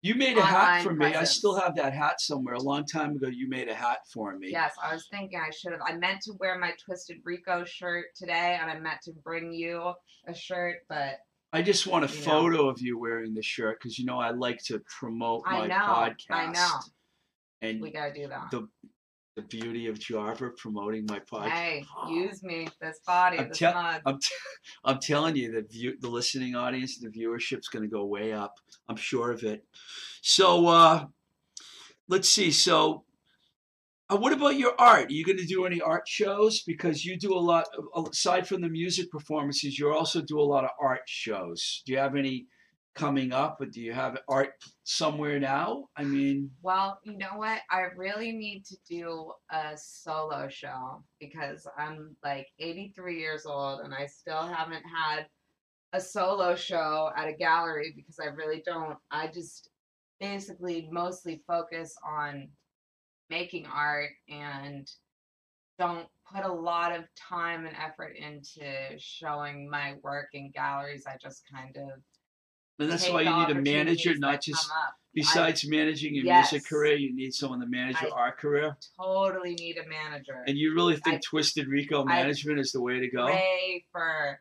[0.01, 1.07] You made a hat for me.
[1.15, 2.55] I still have that hat somewhere.
[2.55, 4.51] A long time ago, you made a hat for me.
[4.51, 8.07] yes, I was thinking I should have I meant to wear my Twisted Rico shirt
[8.17, 9.93] today and I meant to bring you
[10.27, 11.19] a shirt, but
[11.55, 12.25] I just want a You know.
[12.25, 15.67] photo of you wearing the shirt because you know I like to promote I my
[15.69, 16.17] know, podcast.
[16.31, 16.69] I know.
[17.63, 18.51] And we gotta do that.
[18.51, 18.69] the
[19.37, 21.51] the beauty of Jarva promoting my podcast.
[21.51, 24.01] Hey, use me, this body, I'm this mug.
[24.07, 24.35] I'm, t-
[24.85, 28.55] I'm telling you, the view, the listening audience, the viewership's going to go way up.
[28.89, 29.65] I'm sure of it.
[30.23, 31.07] So, uh,
[32.09, 32.53] let's see.
[32.53, 33.04] So,
[34.11, 35.07] uh, what about your art?
[35.07, 36.63] Are you going to do any art shows?
[36.67, 37.67] Because you do a lot,
[38.11, 41.83] aside from the music performances, you also do a lot of art shows.
[41.87, 42.47] Do you have any
[42.95, 44.51] coming up, or do you have art
[44.85, 45.87] somewhere now?
[45.97, 47.61] I mean, Well, you know what?
[47.71, 53.93] I really need to do a solo show because I'm like 83 years old and
[53.93, 55.27] I still haven't had
[55.93, 58.97] a solo show at a gallery because I really don't.
[59.11, 59.71] I just
[60.21, 62.49] basically mostly focus on
[63.35, 64.89] making art and
[65.79, 68.65] don't put a lot of time and effort into
[68.99, 71.05] showing my work in galleries.
[71.07, 72.01] I just kind of
[72.79, 74.69] and that's why you need a manager, not just
[75.15, 76.51] besides managing your Yes.
[76.53, 78.77] music career, you need someone to manage your I- art career.
[78.97, 80.43] totally need a manager.
[80.49, 83.27] And you really think I- Twisted Rico I management is the way to go?
[83.27, 84.41] pray for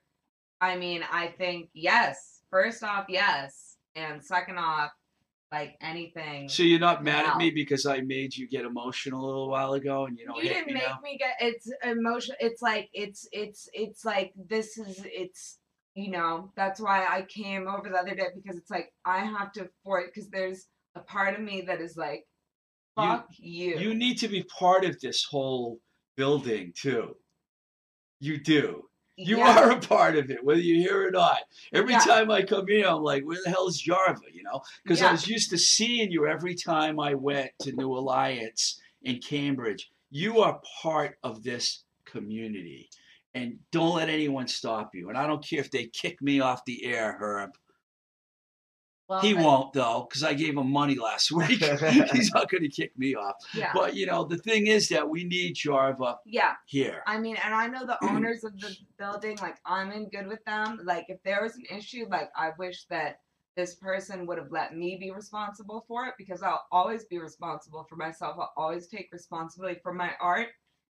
[0.62, 2.42] I mean, I think yes.
[2.50, 3.78] First off, yes.
[3.96, 4.92] And second off,
[5.54, 6.50] like anything.
[6.50, 9.74] So you're not mad at me because I made you get emotional a little while
[9.74, 11.00] ago, and you don't you didn't me make now.
[11.04, 12.36] me get it's emotional.
[12.40, 15.60] it's like it's it's it's like this is it's
[15.96, 19.52] you know, that's why I came over the other day because it's like I have
[19.54, 22.26] to for it because there's a part of me that is like
[22.98, 23.78] You- fuck you.
[23.78, 25.80] You need to be part of this whole
[26.18, 27.16] building too.
[28.20, 28.86] You do.
[29.16, 29.60] You Yeah.
[29.60, 31.40] are a part of it, whether you're here or not.
[31.72, 32.00] Every Yeah.
[32.00, 34.34] time I come here, I'm like, where the hell is Jarva?
[34.34, 37.92] You know, because I was used to seeing you every time I went to New
[37.96, 39.92] Alliance in Cambridge.
[40.10, 42.90] You are part of this community.
[43.36, 45.10] And don't let anyone stop you.
[45.10, 47.52] And I don't care if they kick me off the air, Herb.
[49.14, 51.64] Well, He won't though, because I gave him money last week.
[52.14, 53.36] He's not going to kick me off.
[53.54, 53.72] Yeah.
[53.74, 56.54] But you know, the thing is that we need Jarva yeah.
[56.66, 57.04] here.
[57.06, 60.44] I mean, and I know the owners of the building, like I'm in good with
[60.46, 60.80] them.
[60.84, 63.20] Like if there was an issue, like I wish that
[63.56, 67.86] this person would have let me be responsible for it because I'll always be responsible
[67.88, 68.38] for myself.
[68.40, 70.48] I'll always take responsibility for my art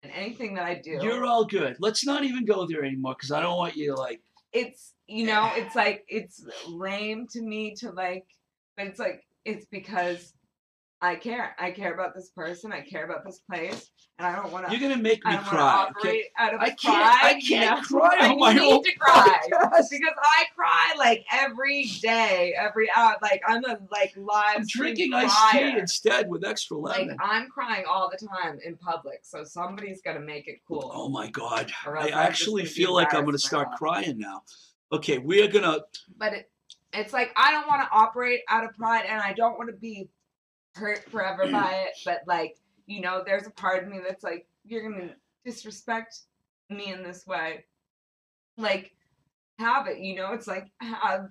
[0.03, 0.99] and anything that I do.
[1.01, 1.77] You're all good.
[1.79, 4.21] Let's not even go there anymore because I don't want you to like.
[4.53, 8.25] It's you know it's like it's lame to me to like
[8.77, 10.33] but it's like it's because
[11.01, 14.51] i care i care about this person i care about this place and i don't
[14.51, 15.89] want to You're gonna make me to cry.
[15.97, 16.23] okay?
[16.37, 16.79] out of I can't.
[16.81, 17.99] pride I can't know?
[17.99, 19.85] cry I on my need own to cry podcast.
[19.91, 25.13] because i cry like every day every hour like i'm a like live I'm drinking
[25.13, 27.07] iced tea instead with extra lemon.
[27.09, 31.07] like i'm crying all the time in public so somebody's gonna make it cool Oh
[31.07, 31.71] my god!
[31.87, 34.43] I I'm actually feel like I'm gonna start crying now.
[34.91, 35.79] Okay, we are gonna.
[36.17, 36.49] but it,
[36.93, 39.75] it's like I don't want to operate out of pride and I don't want to
[39.75, 40.09] be
[40.79, 41.93] hurt forever by it.
[42.05, 42.57] But like,
[42.87, 45.11] you know, there's a part of me that's like, you're gonna
[45.45, 46.19] disrespect
[46.69, 47.65] me in this way.
[48.57, 48.93] Like,
[49.59, 51.29] have it, you know, it's like have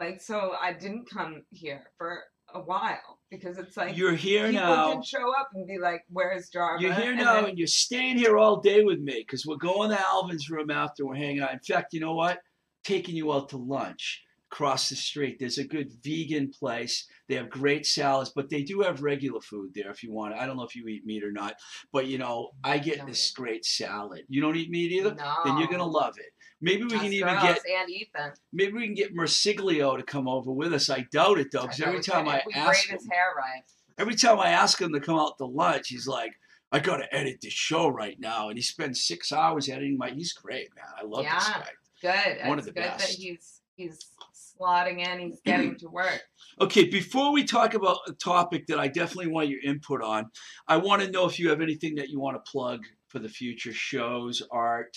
[0.00, 2.20] like so I didn't come here for
[2.54, 4.92] a while because it's like You're here people now.
[4.92, 6.80] can show up and be like, Where's Jarva?
[6.80, 9.56] You're here And now, then- and you're staying here all day with me because we're
[9.56, 11.52] going to Alvin's room after we're hanging out.
[11.52, 12.40] In fact, you know what?
[12.84, 15.36] Taking you out to lunch across the street.
[15.38, 17.06] There's a good vegan place.
[17.28, 20.34] They have great salads, but they do have regular food there if you want.
[20.34, 21.54] I don't know if you eat meat or not,
[21.92, 23.06] but you know, I mm, get No.
[23.06, 24.22] this great salad.
[24.28, 25.14] You don't eat meat either?
[25.14, 26.32] no, Then you're gonna love it.
[26.60, 28.32] Maybe we Us can even get and Ethan.
[28.52, 30.88] maybe we can get Mersiglio to come over with us.
[30.90, 33.62] I doubt it though, because every time I ask braid his him, hair right.
[33.98, 36.32] every time I ask him to come out to lunch, he's like,
[36.72, 38.48] I gotta edit the show right now.
[38.48, 40.84] And he spends six hours editing my he's great, man.
[40.98, 41.62] I love this Yeah.
[41.62, 41.70] guy.
[42.00, 42.48] Good.
[42.48, 43.18] One of the good that best.
[43.18, 43.98] he's he's
[44.38, 45.18] slotting in.
[45.20, 46.22] He's getting to work.
[46.60, 50.26] Okay, before we talk about a topic that I definitely want your input on,
[50.66, 53.28] I want to know if you have anything that you want to plug for the
[53.28, 54.96] future shows, art.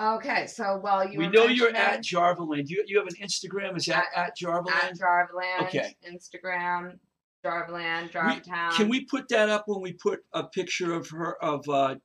[0.00, 2.68] Okay, so well, you we know you're at mentioning Jarvaland.
[2.70, 3.76] You you have an Instagram?
[3.76, 4.82] Is that at, Jarvaland?
[4.82, 5.94] at Jarvaland, Okay.
[6.10, 6.98] Instagram,
[7.44, 8.72] Jarvaland, Jarvatown.
[8.74, 11.96] Can we put that up when we put a picture of her of uh,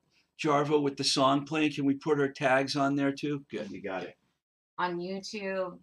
[0.44, 1.72] Jarva with the song playing?
[1.72, 3.46] Can we put her tags on there too?
[3.50, 4.16] Good, you got it.
[4.78, 5.78] on YouTube?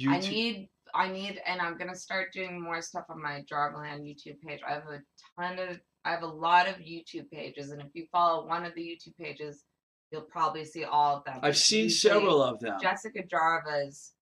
[0.00, 0.08] YouTube.
[0.08, 4.40] I need I need and I'm gonna start doing more stuff on my Jarvaland YouTube
[4.46, 4.60] page.
[4.68, 5.00] I have a
[5.40, 8.74] ton of I have a lot of YouTube pages and if you follow one of
[8.74, 9.64] the YouTube pages,
[10.10, 11.38] you'll probably see all of them.
[11.42, 12.78] I've seen several of them.
[12.80, 14.12] Jessica Jarva's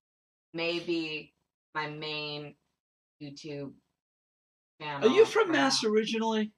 [0.55, 1.35] maybe
[1.75, 2.55] my main
[3.23, 3.73] YouTube
[4.81, 5.09] channel.
[5.09, 5.65] Are you from now.
[5.65, 6.53] Mass originally?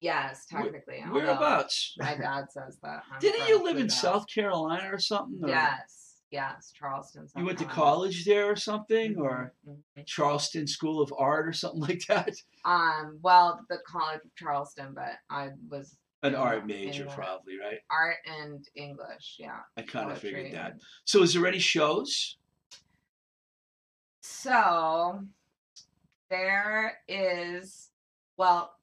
[0.00, 1.02] Yes, Where- technically.
[1.06, 1.94] although Whereabouts?
[1.98, 3.02] My dad says that.
[3.10, 5.38] I'm Didn't you live in South Carolina or something?
[5.42, 6.03] or Yes,
[6.34, 7.28] yes, Charleston.
[7.36, 10.04] You went to college there or something, or Mhm.
[10.06, 12.34] Charleston School of Art or something like that?
[12.64, 17.80] Um, well, the College of Charleston, but I was An art major, probably, right?
[17.88, 19.36] art and English.
[19.38, 19.60] Yeah.
[19.76, 20.74] I kind of poetry figured that.
[21.04, 22.36] So, is there any shows?
[24.22, 25.20] So
[26.30, 27.90] there is
[28.36, 28.74] well,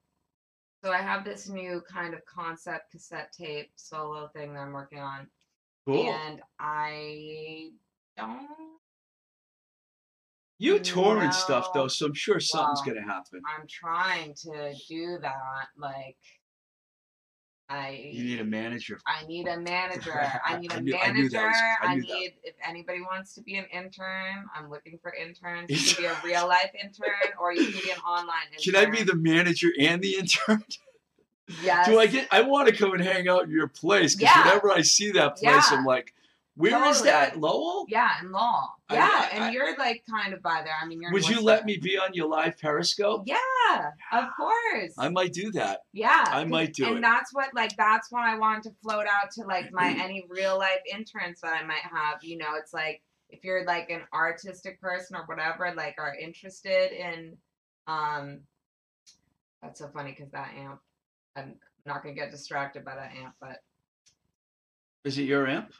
[0.83, 4.99] so I have this new kind of concept cassette tape solo thing that I'm working
[4.99, 5.27] on,
[5.87, 6.11] Cool.
[6.13, 7.69] and I
[8.17, 8.47] don't.
[10.59, 13.41] you tour and stuff though, so I'm sure something's Well, gonna happen.
[13.47, 15.67] I'm trying to do that.
[15.77, 16.17] Like,
[17.67, 18.99] I You need a manager.
[19.07, 20.13] I need a manager.
[20.45, 21.29] I need a I knew- I manager.
[21.29, 22.13] that was- I I, knew that.
[22.19, 25.69] need if anybody wants to be an intern, I'm looking for interns.
[25.69, 28.73] You can be a real life intern or you can be an online intern.
[28.73, 30.63] Can I be the manager and the intern?
[31.63, 31.87] Yes.
[31.87, 32.27] Do I get?
[32.31, 34.45] I want to come and hang out in your place because Yeah.
[34.47, 35.77] whenever I see that place, Yeah.
[35.77, 36.13] I'm like,
[36.55, 37.09] where is Totally.
[37.11, 37.39] that?
[37.39, 37.85] Lowell?
[37.87, 38.73] Yeah, in law.
[38.89, 40.73] I- Yeah, I- and I- you're like kind of by there.
[40.79, 41.11] I mean, you're.
[41.11, 43.23] Would you let me be on your live Periscope?
[43.25, 44.93] Yeah, of course.
[44.97, 45.81] I might do that.
[45.93, 46.95] Yeah, I might do and it.
[46.97, 50.25] And that's what like that's when I wanted to float out to like my any
[50.29, 52.23] real life interns that I might have.
[52.23, 56.91] You know, it's like if you're like an artistic person or whatever, like are interested
[56.91, 57.37] in
[57.87, 58.41] um
[59.61, 60.81] that's so funny because that amp
[61.35, 61.55] I'm
[61.85, 63.57] not gonna get distracted by that amp, but
[65.03, 65.71] Is it your amp?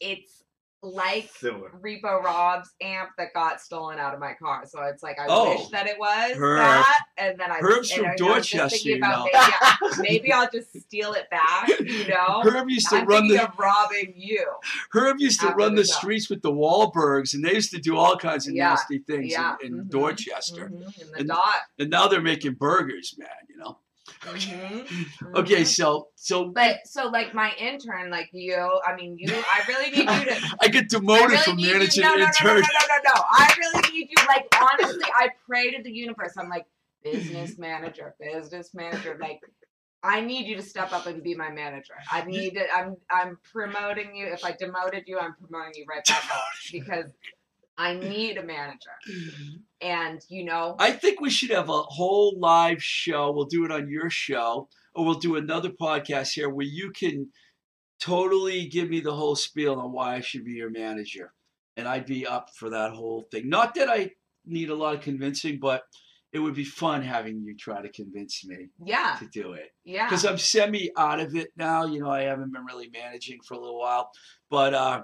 [0.00, 0.42] it's
[0.82, 1.70] like Similar.
[1.84, 4.62] Repo Rob's amp that got stolen out of my car.
[4.66, 6.58] So it's like I Oh, wish that it was Herb.
[6.58, 9.24] that, and then I Herb's from I Dorchester, thinking you about know.
[9.26, 11.68] maybe, I- maybe I'll just steal it back.
[11.80, 14.46] You know, Herb used to I'm run the of robbing you.
[14.92, 17.98] Herb used to run the the streets with the Wahlbergs, and they used to do
[17.98, 20.70] all kinds of Yeah, nasty things yeah, in, in mhm, Dorchester.
[20.70, 21.56] Mhm, in the And- dot.
[21.78, 23.28] And now they're making burgers, man.
[23.50, 23.78] You know.
[24.22, 25.66] Mhm, Okay, mhm.
[25.66, 30.10] so so But so like my intern, like you, I mean you, I really need
[30.10, 32.06] you to I get I demoted really from manager you.
[32.06, 33.22] No, to no, no, no, no, no, no, no.
[33.30, 34.26] I really need you.
[34.26, 36.34] Like honestly, I pray to the universe.
[36.38, 36.66] I'm like
[37.02, 39.16] business manager, business manager.
[39.20, 39.40] Like
[40.02, 41.94] I need you to step up and be my manager.
[42.10, 42.68] I need it.
[42.74, 44.26] I'm I'm promoting you.
[44.26, 46.42] If I demoted you, I'm promoting you right back up
[46.72, 47.06] because
[47.76, 48.90] I need a manager.
[49.82, 53.32] And you know, I think we should have a whole live show.
[53.32, 57.28] We'll do it on your show, or we'll do another podcast here where you can
[58.00, 61.32] totally give me the whole spiel on why I should be your manager.
[61.76, 63.48] And I'd be up for that whole thing.
[63.48, 64.10] Not that I
[64.44, 65.82] need a lot of convincing, but
[66.32, 69.70] it would be fun having you try to convince me yeah, to do it.
[69.84, 70.06] yeah.
[70.08, 71.86] Because I'm semi out of it now.
[71.86, 74.10] You know, I haven't been really managing for a little while.
[74.48, 75.02] But uh,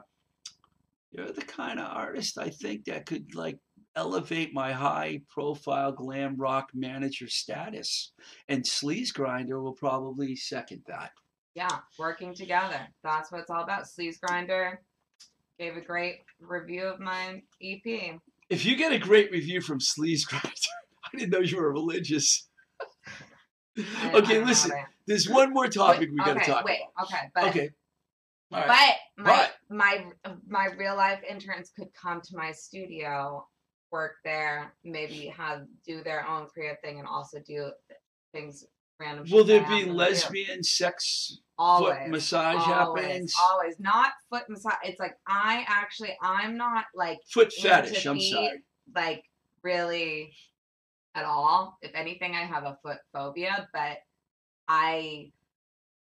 [1.11, 3.59] you're the kind of artist I think that could like
[3.97, 8.13] elevate my high profile glam rock manager status.
[8.49, 11.11] And Sleaze Grinder will probably second that.
[11.55, 12.81] Yeah, working together.
[13.03, 13.85] That's what it's all about.
[13.85, 14.83] Sleaze Grinder
[15.59, 18.21] gave a great review of my EP.
[18.51, 20.51] If you get a great review from Sleaze Grinder,
[21.05, 22.49] I didn't know you were religious.
[24.15, 24.73] Okay, listen,
[25.07, 27.45] There's one more topic we got to okay, talk wait, okay, but.
[27.49, 27.71] Okay.
[28.53, 28.95] Right.
[29.19, 30.05] but my my
[30.49, 33.45] my real life interns could come to my studio,
[33.91, 37.71] work there, maybe have do their own creative thing, and also do
[38.33, 38.67] things
[38.99, 39.27] random.
[39.31, 39.93] Will there be to do.
[39.93, 43.35] lesbian sex always, foot massage always, happenings?
[43.41, 44.75] Always, not foot massage.
[44.85, 48.07] It's like I actually, I'm not like Foot fetish.
[48.07, 48.63] I'm sorry.
[48.95, 49.25] like
[49.63, 50.33] really
[51.15, 51.79] at all.
[51.83, 53.99] If anything, I have a foot phobia, but
[54.69, 55.31] I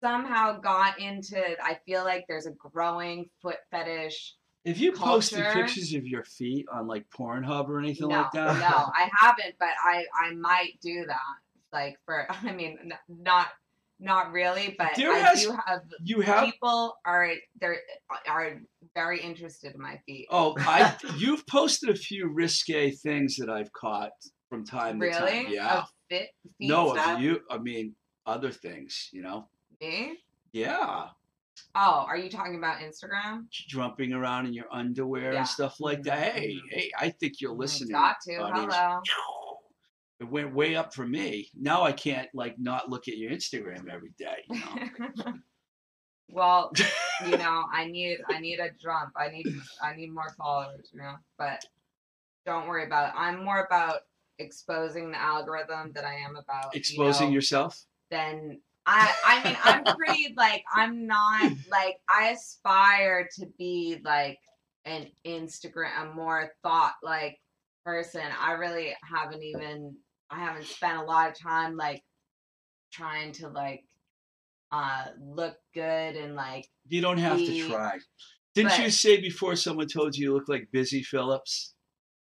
[0.03, 4.35] somehow got into I feel like there's a growing foot fetish.
[4.67, 8.59] Have you posted pictures of your feet on like Pornhub or anything no, like that?
[8.59, 11.19] no, I haven't, but I I might do that.
[11.73, 13.49] Like for I mean n- not
[14.01, 16.45] not really, but There I has- do have You have.
[16.45, 17.79] people are they're
[18.29, 18.61] are
[18.95, 20.27] very interested in my feet.
[20.31, 20.97] Oh, I.
[21.17, 24.11] You've posted a few risque things that I've caught
[24.51, 25.45] from time to really?
[25.45, 25.47] time.
[25.53, 25.79] Yeah.
[25.81, 27.17] Of fit, feet No, stuff?
[27.19, 27.41] of you.
[27.51, 27.95] I mean,
[28.27, 29.11] other things.
[29.13, 29.49] You know.
[29.81, 30.19] Me?
[30.53, 31.09] Yeah.
[31.75, 33.49] Oh, are you talking about Instagram?
[33.51, 35.39] Jumping around in your underwear Yeah.
[35.41, 36.33] and stuff like that.
[36.35, 37.91] Hey, hey, I think you're Mm, listening.
[37.93, 38.37] Got to.
[38.37, 38.75] audience.
[38.75, 39.59] Hello.
[40.21, 41.51] It went way up for me.
[41.55, 44.45] Now I can't like not look at your Instagram every day.
[44.49, 45.33] You know?
[46.29, 46.73] well,
[47.27, 49.13] you know, I need I need a jump.
[49.17, 49.47] I need
[49.83, 51.15] I need more followers, you know.
[51.37, 51.65] But
[52.47, 53.15] don't worry about it.
[53.17, 54.03] I'm more about
[54.39, 57.85] exposing the algorithm than I am about Exposing you know, yourself.
[58.11, 64.39] Then I I mean I'm pretty like I'm not like I aspire to be like
[64.85, 67.41] an Instagram a more thought like
[67.85, 68.23] person.
[68.41, 69.97] I really haven't even
[70.31, 72.03] I haven't spent a lot of time like
[72.93, 73.85] trying to like
[74.73, 77.99] uh look good and like You don't have to try.
[78.55, 81.75] Didn't but- you say before someone told you you look like Busy Phillips?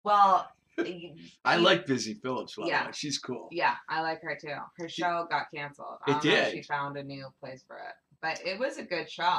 [0.05, 0.47] well
[0.79, 1.15] y-
[1.45, 2.91] I you- like Busy Phillips, Yeah.
[2.93, 3.49] She's cool.
[3.53, 4.55] yeah I like her too.
[4.79, 5.99] Her show got canceled.
[6.07, 6.55] I It don't know if did.
[6.55, 9.39] she found a new place for it, but it was a good show.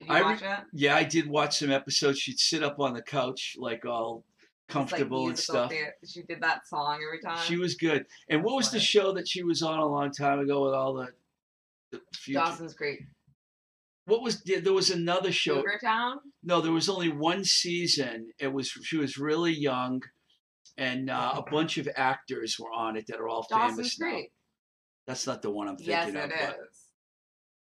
[0.00, 0.58] Did you I watch it?
[0.74, 2.18] Yeah, I did watch some episodes.
[2.18, 4.24] She'd sit up on the couch, like all
[4.68, 5.70] It's like comfortable and stuff.
[5.70, 5.94] theater.
[6.06, 7.38] She did that song every time.
[7.46, 8.04] She was good.
[8.28, 10.92] And what was the show that she was on a long time ago with all
[10.94, 11.08] the,
[11.92, 12.40] the future?
[12.40, 13.04] Dawson's Creek.
[14.04, 15.56] What was there there was another show?
[15.56, 16.18] Cougar Town.
[16.44, 18.32] No, there was only one season.
[18.38, 20.02] It was she was really young,
[20.78, 24.10] and uh, a bunch of actors were on it that are all Dawson's famous now.
[24.10, 24.32] Creek.
[25.06, 26.40] That's not the one I'm Yes, thinking it of.
[26.50, 26.56] is.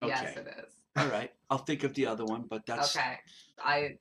[0.00, 0.40] but- Yes, Okay.
[0.40, 0.74] it is.
[0.96, 3.16] All right, I'll think of the other one, but that's okay.
[3.62, 3.98] I.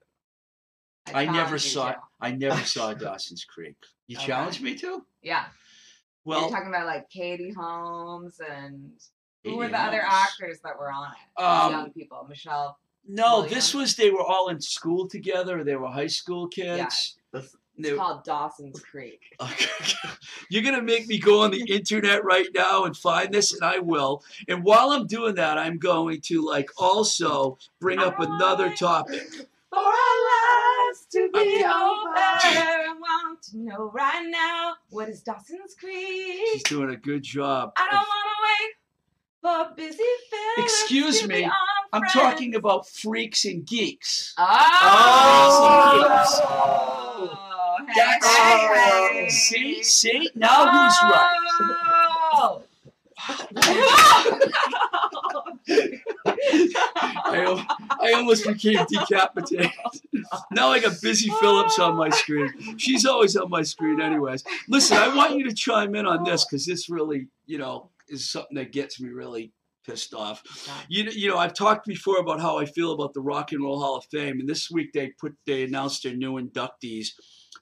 [1.13, 1.97] I never saw to.
[2.21, 3.75] I never saw Dawson's Creek.
[4.07, 4.27] You Okay.
[4.27, 5.03] challenged me to?
[5.21, 5.45] Yeah.
[6.25, 8.91] Well, You're talking about like Katie Holmes and
[9.43, 11.41] who were Katie the other actors that were on it?
[11.41, 12.25] Um, Young people.
[12.29, 12.77] Michelle.
[13.07, 13.53] No, Williams.
[13.55, 15.63] this was they were all in school together.
[15.63, 17.17] They were high school kids.
[17.78, 19.21] It's called Dawson's Creek.
[20.49, 23.80] You're gonna make me go on the internet right now and find this, and I
[23.80, 24.23] will.
[24.47, 29.21] And while I'm doing that, I'm going to like also bring up another topic.
[29.69, 31.63] For our lives to be Okay.
[31.63, 36.39] over, I want to know right now what is Dawson's Creek.
[36.53, 37.73] She's doing a good job.
[37.78, 38.73] I don't want to wait
[39.69, 41.49] for busy Phillips Excuse to me,
[41.93, 44.34] I'm talking about freaks and geeks.
[44.38, 45.99] Oh, Oh, hey,
[47.95, 49.29] That's hey, hey.
[49.29, 50.29] see, see.
[50.35, 51.38] Now who's right?
[52.33, 52.63] Oh.
[57.29, 57.65] I,
[58.01, 59.71] I almost became decapitated.
[60.51, 62.77] now I got Busy Phillips on my screen.
[62.77, 64.43] She's always on my screen, anyways.
[64.67, 68.29] Listen, I want you to chime in on this because this really, you know, is
[68.29, 69.51] something that gets me really
[69.85, 70.43] pissed off.
[70.89, 73.63] You know, you know, I've talked before about how I feel about the Rock and
[73.63, 77.09] Roll Hall of Fame, and this week they put they announced their new inductees: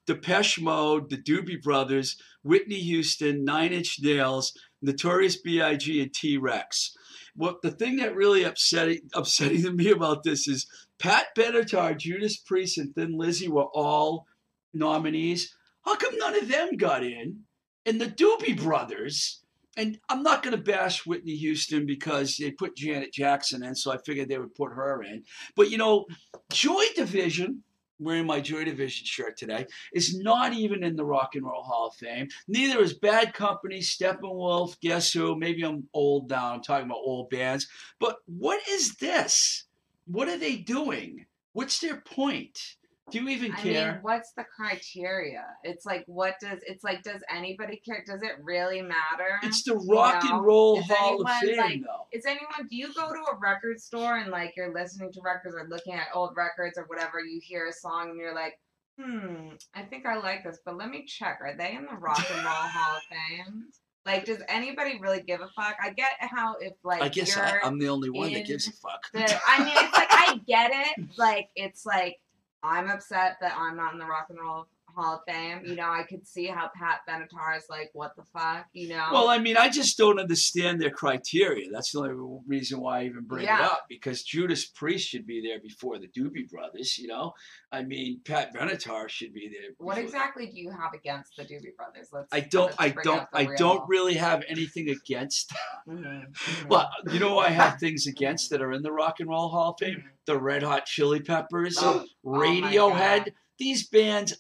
[0.05, 6.95] Depeche Mode, the Doobie Brothers, Whitney Houston, Nine Inch Nails, Notorious B.I.G., and T Rex.
[7.35, 10.67] What the thing that really upsetting upsetting to me about this is
[10.99, 14.25] Pat Benatar, Judas Priest, and Thin Lizzy were all
[14.73, 15.55] nominees.
[15.83, 17.41] How come none of them got in?
[17.85, 19.41] And the Doobie Brothers,
[19.77, 23.91] and I'm not going to bash Whitney Houston because they put Janet Jackson in, so
[23.91, 25.23] I figured they would put her in.
[25.55, 26.05] But you know,
[26.51, 27.63] Joy Division,
[27.99, 31.87] wearing my Joy Division shirt today, is not even in the Rock and Roll Hall
[31.87, 32.27] of Fame.
[32.47, 35.35] Neither is Bad Company, Steppenwolf, Guess Who.
[35.35, 36.53] Maybe I'm old now.
[36.53, 37.67] I'm talking about old bands.
[37.99, 39.63] But what is this?
[40.05, 41.25] What are they doing?
[41.53, 42.75] What's their point?
[43.11, 43.89] Do you even care?
[43.89, 45.45] I mean, what's the criteria?
[45.63, 47.03] It's like, what does it's like?
[47.03, 48.03] Does anybody care?
[48.05, 49.39] Does it really matter?
[49.43, 52.07] it's the Rock know, and Roll is Hall of Fame, like, though.
[52.11, 52.67] Is anyone?
[52.67, 55.93] Do you go to a record store and like you're listening to records or looking
[55.93, 57.19] at old records or whatever?
[57.19, 58.59] You hear a song and you're like,
[58.99, 61.39] hmm, I think I like this, but let me check.
[61.41, 63.65] Are they in the Rock and Roll Hall of Fame?
[64.05, 65.75] Like, does anybody really give a fuck?
[65.81, 68.71] I get how if like I guess I, I'm the only one that gives a
[68.71, 69.11] fuck.
[69.13, 71.07] the, I mean, it's like I get it.
[71.17, 72.17] Like it's like
[72.65, 75.61] I'm upset that I'm not in the Rock and Roll Hall of Fame.
[75.65, 79.09] You know, I could see how Pat Benatar is like, what the fuck, you know?
[79.11, 81.69] Well, I mean, I just don't understand their criteria.
[81.71, 85.41] That's the only reason why I even bring it up because Judas Priest should be
[85.41, 86.97] there before the Doobie Brothers.
[86.97, 87.33] You know,
[87.71, 89.71] I mean, Pat Benatar should be there.
[89.77, 92.09] what exactly do you have against the Doobie Brothers?
[92.11, 92.27] Let's.
[92.31, 92.73] I don't.
[92.79, 93.27] I don't.
[93.33, 95.51] I don't really have anything against.
[95.87, 99.29] Mhm, mhm, But you know, I have things against that are in the Rock and
[99.29, 100.03] Roll Hall of Fame.
[100.25, 103.25] The Red Hot Chili Peppers, Oh, Radiohead.
[103.25, 103.33] God.
[103.59, 104.33] These bands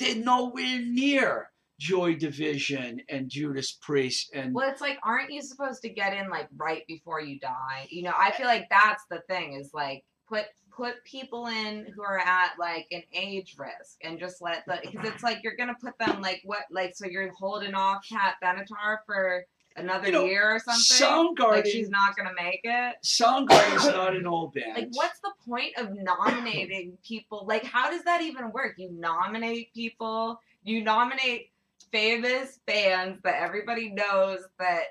[0.00, 5.82] did nowhere near Joy Division and Judas Priest and Well, it's like, aren't you supposed
[5.82, 7.86] to get in like right before you die?
[7.90, 12.02] You know, I feel like that's the thing is like put put people in who
[12.02, 15.76] are at like an age risk and just let the because it's like you're gonna
[15.80, 19.44] put them like what like so you're holding off Cat Benatar for
[19.80, 21.06] another You know, year or something.
[21.06, 21.50] Soundgarden.
[21.50, 22.96] Like she's not gonna make it.
[23.04, 24.74] Soundgarden's not an old band.
[24.74, 27.44] Like, what's the point of nominating people?
[27.46, 28.74] Like, how does that even work?
[28.78, 31.50] You nominate people, you nominate
[31.92, 34.82] famous bands that everybody knows that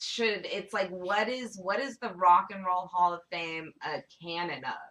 [0.00, 0.46] should.
[0.46, 4.64] It's like, what is what is the Rock and Roll Hall of Fame a canon
[4.64, 4.89] of?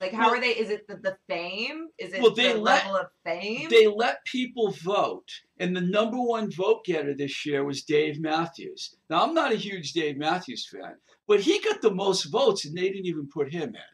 [0.00, 0.56] Like, how Well- are they?
[0.56, 1.88] Is it the, the fame?
[1.98, 3.68] Is it Well, they the let- level of fame?
[3.68, 5.28] They let people vote,
[5.58, 8.96] and the number one vote getter this year was Dave Matthews.
[9.10, 10.94] Now, I'm not a huge Dave Matthews fan,
[11.28, 13.90] but he got the most votes, and they didn't even put him in.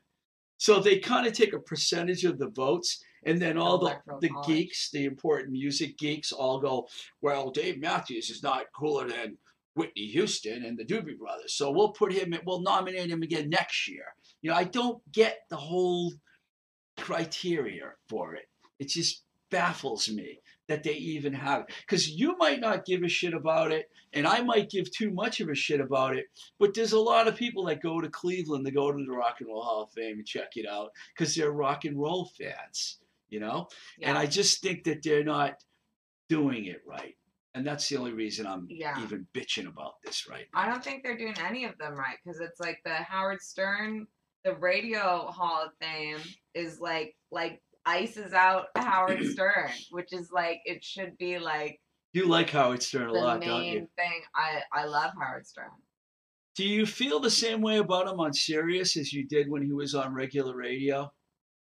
[0.59, 4.31] So they kind of take a percentage of the votes, and then all the, the
[4.47, 6.87] geeks, the important music geeks, all go,
[7.21, 9.37] well, Dave Matthews is not cooler than
[9.75, 11.53] Whitney Houston and the Doobie Brothers.
[11.55, 14.07] So we'll put him in, we'll nominate him again next year.
[14.43, 16.13] You know, I don't get the whole
[16.97, 18.49] criteria for it.
[18.79, 21.67] It just baffles me that they even have it.
[21.81, 25.41] Because you might not give a shit about it, and I might give too much
[25.41, 26.27] of a shit about it.
[26.59, 29.37] But there's a lot of people that go to Cleveland to go to the Rock
[29.41, 32.99] and Roll Hall of Fame and check it out because they're rock and roll fans,
[33.29, 33.69] you know?
[33.99, 34.09] yeah.
[34.09, 35.63] And I just think that they're not
[36.29, 37.17] doing it right.
[37.55, 39.01] And that's the only reason I'm Yeah.
[39.03, 40.61] even bitching about this right now.
[40.63, 44.07] I don't think they're doing any of them right because it's like the Howard Stern,
[44.47, 46.21] the Radio Hall of Fame
[46.55, 51.81] is like like ices out Howard Stern, which is like it should be like
[52.13, 53.73] You like Howard Stern a the lot, don't you?
[53.73, 54.23] main thing.
[54.37, 55.71] I I love Howard Stern.
[56.55, 59.73] Do you feel the same way about him on Sirius as you did when he
[59.73, 61.13] was on regular radio?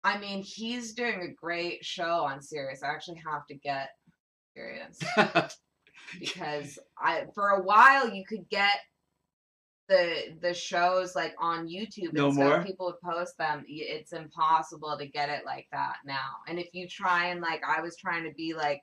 [0.05, 2.83] I mean, he's doing a great show on Sirius.
[2.83, 3.89] I actually have to get
[4.55, 4.99] Sirius
[6.21, 8.77] because I for a while you could get
[9.89, 12.45] the the shows like on YouTube and No stuff.
[12.45, 12.65] more?
[12.65, 13.65] People would post them.
[13.69, 16.37] It's impossible to get it like that now.
[16.49, 18.83] And if you try and like, I was trying to be like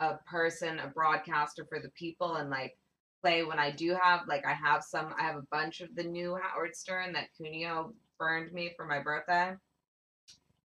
[0.00, 2.76] a person, a broadcaster for the people, and like
[3.22, 5.14] play when I do have like I have some.
[5.18, 9.00] I have a bunch of the new Howard Stern that Cuneo burned me for my
[9.02, 9.54] birthday,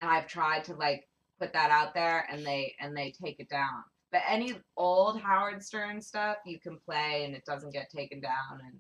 [0.00, 1.08] and I've tried to like
[1.40, 3.84] put that out there, and they and they take it down.
[4.12, 8.60] But any old Howard Stern stuff you can play and it doesn't get taken down
[8.64, 8.78] and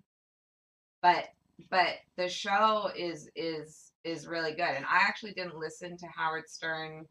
[1.06, 1.28] but
[1.70, 6.48] but the show is is is really good and I actually didn't listen to Howard
[6.48, 7.06] Stern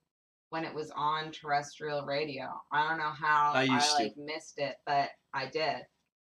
[0.50, 2.46] when it was on terrestrial radio.
[2.72, 3.72] I don't know how I to.
[3.72, 5.78] like missed it, but I did.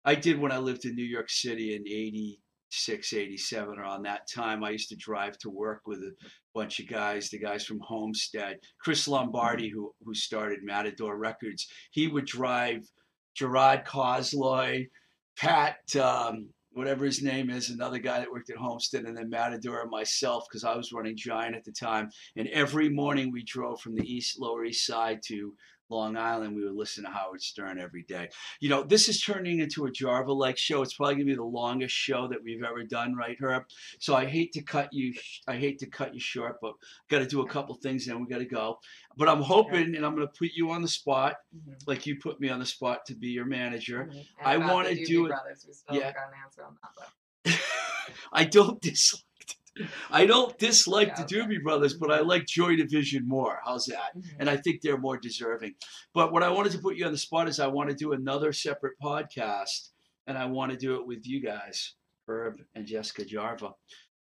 [0.04, 4.64] I did when I lived in New York City in 86, 87, around that time.
[4.64, 6.12] I used to drive to work with a
[6.54, 8.56] bunch of guys, the guys from Homestead.
[8.80, 12.82] Chris Lombardi, who, who started Matador Records, he would drive
[13.34, 14.86] Gerard Cosloy,
[15.36, 19.80] Pat, um, whatever his name is, another guy that worked at Homestead, and then Matador
[19.80, 22.10] and myself, because I was running Giant at the time.
[22.36, 25.54] And every morning we drove from the east, Lower East Side to
[25.88, 28.28] Long Island, we would listen to Howard Stern every day.
[28.60, 30.82] You know, this is turning into a Jarva like show.
[30.82, 33.64] It's probably gonna be the longest show that we've ever done, right, Herb?
[34.00, 35.14] So I hate to cut you.
[35.46, 36.74] I hate to cut you short, but
[37.08, 38.78] got to do a couple things, and we got to go.
[39.16, 41.86] But I'm hoping, and I'm gonna put you on the spot, Mhm.
[41.86, 44.06] like you put me on the spot to be your manager.
[44.12, 44.26] Mhm.
[44.42, 46.12] I wanna do it- Brothers, we still yeah.
[46.12, 47.60] got an answer on that.
[48.32, 49.22] I don't dislike.
[50.10, 51.34] I don't dislike Yeah, the.
[51.34, 53.60] Doobie Brothers, but I like Joy Division more.
[53.64, 54.16] How's that?
[54.16, 54.36] Mhm.
[54.40, 55.74] and I think they're more deserving.
[56.14, 58.12] But what I wanted to put you on the spot is I want to do
[58.12, 59.90] another separate podcast,
[60.26, 61.94] and I want to do it with you guys,
[62.28, 63.74] Herb and Jessica Jarva.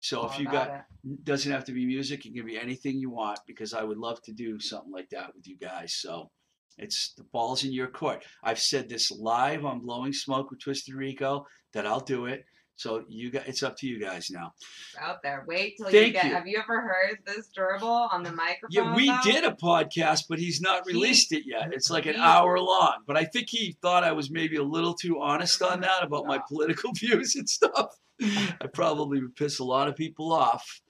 [0.00, 1.24] So All if you about got it.
[1.24, 4.20] doesn't have to be music, it can be anything you want because I would love
[4.22, 5.94] to do something like that with you guys.
[5.94, 6.30] So
[6.78, 8.24] it's the ball's in your court.
[8.42, 12.44] I've said this live on Blowing Smoke with Twisted Rico that I'll do it.
[12.82, 14.54] So you got it's up to you guys now.
[15.00, 15.44] Out there.
[15.46, 16.24] Wait till you get.
[16.24, 16.34] you.
[16.34, 18.70] Have you ever heard this gerbil on the microphone?
[18.70, 19.18] Yeah, we though?
[19.22, 21.72] did a podcast, but he's not He- released it yet.
[21.72, 23.04] It's like an he- hour long.
[23.06, 26.26] But I think he thought I was maybe a little too honest on that about
[26.26, 27.94] my political views and stuff.
[28.20, 30.80] I probably would piss a lot of people off.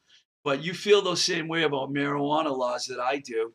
[0.44, 3.52] But you feel the same way about marijuana laws that I do.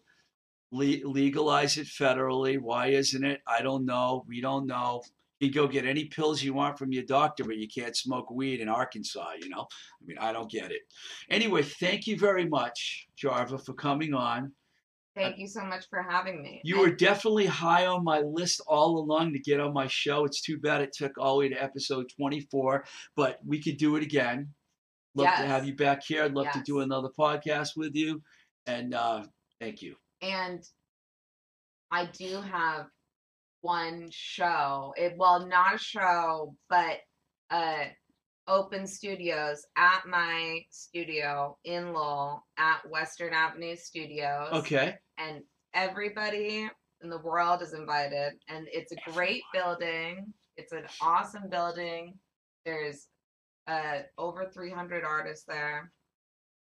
[0.71, 2.59] Le- legalize it federally.
[2.59, 3.41] Why isn't it?
[3.47, 4.23] I don't know.
[4.27, 5.01] We don't know.
[5.39, 8.31] You can go get any pills you want from your doctor, but you can't smoke
[8.31, 9.61] weed in Arkansas, you know?
[10.01, 10.81] I mean, I don't get it.
[11.29, 14.51] Anyway, thank you very much, Jarva, for coming on.
[15.15, 16.61] Thank you so much for having me.
[16.63, 20.25] You were definitely high on my list all along to get on my show.
[20.25, 22.85] It's too bad it took all the way to episode 24,
[23.15, 24.49] but we could do it again.
[25.15, 26.23] Love to have you back here.
[26.23, 28.21] I'd love to do another podcast with you.
[28.67, 29.23] And uh,
[29.59, 29.95] thank you.
[30.21, 30.63] and
[31.89, 32.88] I do have
[33.68, 34.93] one show.
[34.95, 36.99] It well, not a show, but
[37.51, 37.86] uh
[38.47, 44.53] open studios at my studio in Lowell at Western Avenue Studios.
[44.53, 44.95] Okay.
[45.18, 45.41] And
[45.74, 46.70] everybody
[47.01, 48.34] in the world is invited.
[48.47, 50.34] And it's a great building.
[50.55, 52.13] It's an awesome building.
[52.65, 53.07] There's
[53.68, 55.91] uh over 300 artists there.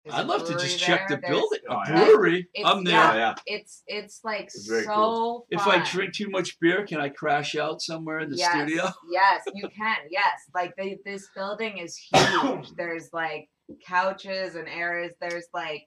[0.03, 1.17] There's a I'd love to brewery just check the.
[1.17, 1.59] There's- building.
[1.69, 2.49] Oh, A brewery.
[2.55, 2.93] It's- I'm there.
[2.95, 3.15] yeah.
[3.15, 3.35] Yeah.
[3.45, 5.45] It's it's like It's so cool.
[5.49, 8.89] If I drink too much beer, can I crash out somewhere in the yes, studio?
[9.11, 9.97] yes, you can.
[10.09, 12.71] Yes, like they, this building is huge.
[12.77, 13.49] There's like
[13.85, 15.13] couches and areas.
[15.21, 15.85] There's like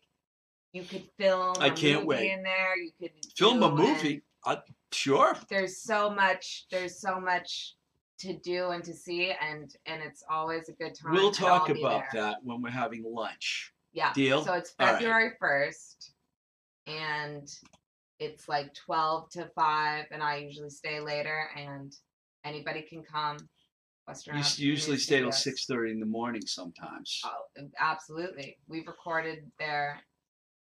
[0.73, 1.57] you could film.
[1.61, 2.31] I a can't movie wait.
[2.33, 2.77] in there.
[2.77, 4.23] You could Film a movie.
[4.47, 4.57] Uh,
[4.93, 5.37] sure.
[5.49, 6.67] There's so much.
[6.71, 7.75] There's so much
[8.21, 11.13] to do and to see, and and it's always a good time.
[11.13, 12.23] We'll talk about there.
[12.23, 13.73] that when we're having lunch.
[13.95, 14.13] Yeah.
[14.13, 14.45] Deal?
[14.45, 14.97] So it's All right.
[14.97, 16.13] February first,
[16.87, 17.49] and
[18.19, 21.93] it's like twelve to five, and I usually stay later, and
[22.45, 23.37] anybody can come.
[24.07, 25.43] Western You s- usually stay till Studios.
[25.45, 27.23] six thirty in the morning sometimes.
[27.25, 28.59] Oh, absolutely.
[28.69, 30.01] We've recorded there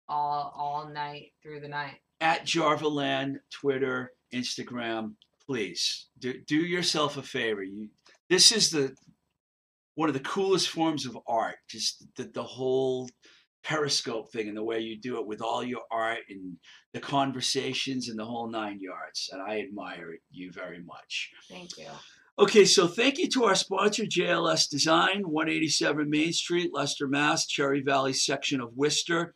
[0.09, 1.97] all all night through the night.
[2.21, 5.13] at Jarvaland, Twitter, Instagram,
[5.47, 7.63] please do, do yourself a favor.
[7.63, 7.91] You,
[8.29, 8.97] this is the
[9.99, 11.57] one of the coolest forms of art.
[11.69, 13.09] Just the, the whole
[13.65, 16.57] Periscope thing and the way you do it with all your art and
[16.93, 19.29] the conversations and the whole nine yards.
[19.33, 21.33] And I admire you very much.
[21.51, 21.89] Thank you.
[22.39, 27.83] Okay, so thank you to our sponsor, JLS Design, 187 Main Street, Leicester, Mass, Cherry
[27.83, 29.35] Valley section of Worcester.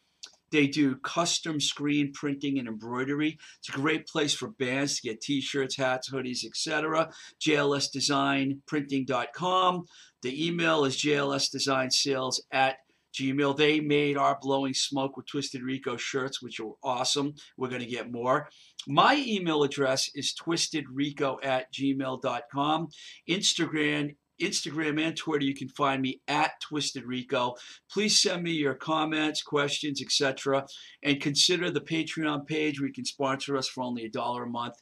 [0.52, 3.38] They do custom screen printing and embroidery.
[3.58, 7.10] It's a great place for bands to get t-shirts, hats, hoodies, etc.
[7.44, 9.86] JLSDesignPrinting.com.
[10.22, 12.76] The email is jlsdesignsales at
[13.12, 13.56] Gmail.
[13.56, 17.34] They made our Blowing Smoke with Twisted Rico shirts, which are awesome.
[17.56, 18.48] We're going to get more.
[18.86, 22.88] My email address is twistedrico at gmail.com.
[23.28, 27.54] Instagram, Instagram and Twitter, you can find me at Twisted Rico.
[27.90, 30.66] Please send me your comments, questions, etc.
[31.02, 34.48] And consider the Patreon page where you can sponsor us for only a dollar a
[34.50, 34.74] month.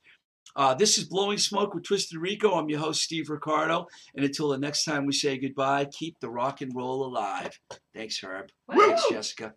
[0.56, 2.52] Uh, this is Blowing Smoke with Twisted Rico.
[2.52, 3.86] I'm your host, Steve Ricardo.
[4.16, 7.58] And until the next time we say goodbye, keep the rock and roll alive.
[7.94, 8.50] Thanks, Herb.
[8.68, 8.86] Woo!
[8.86, 9.54] Thanks, Jessica.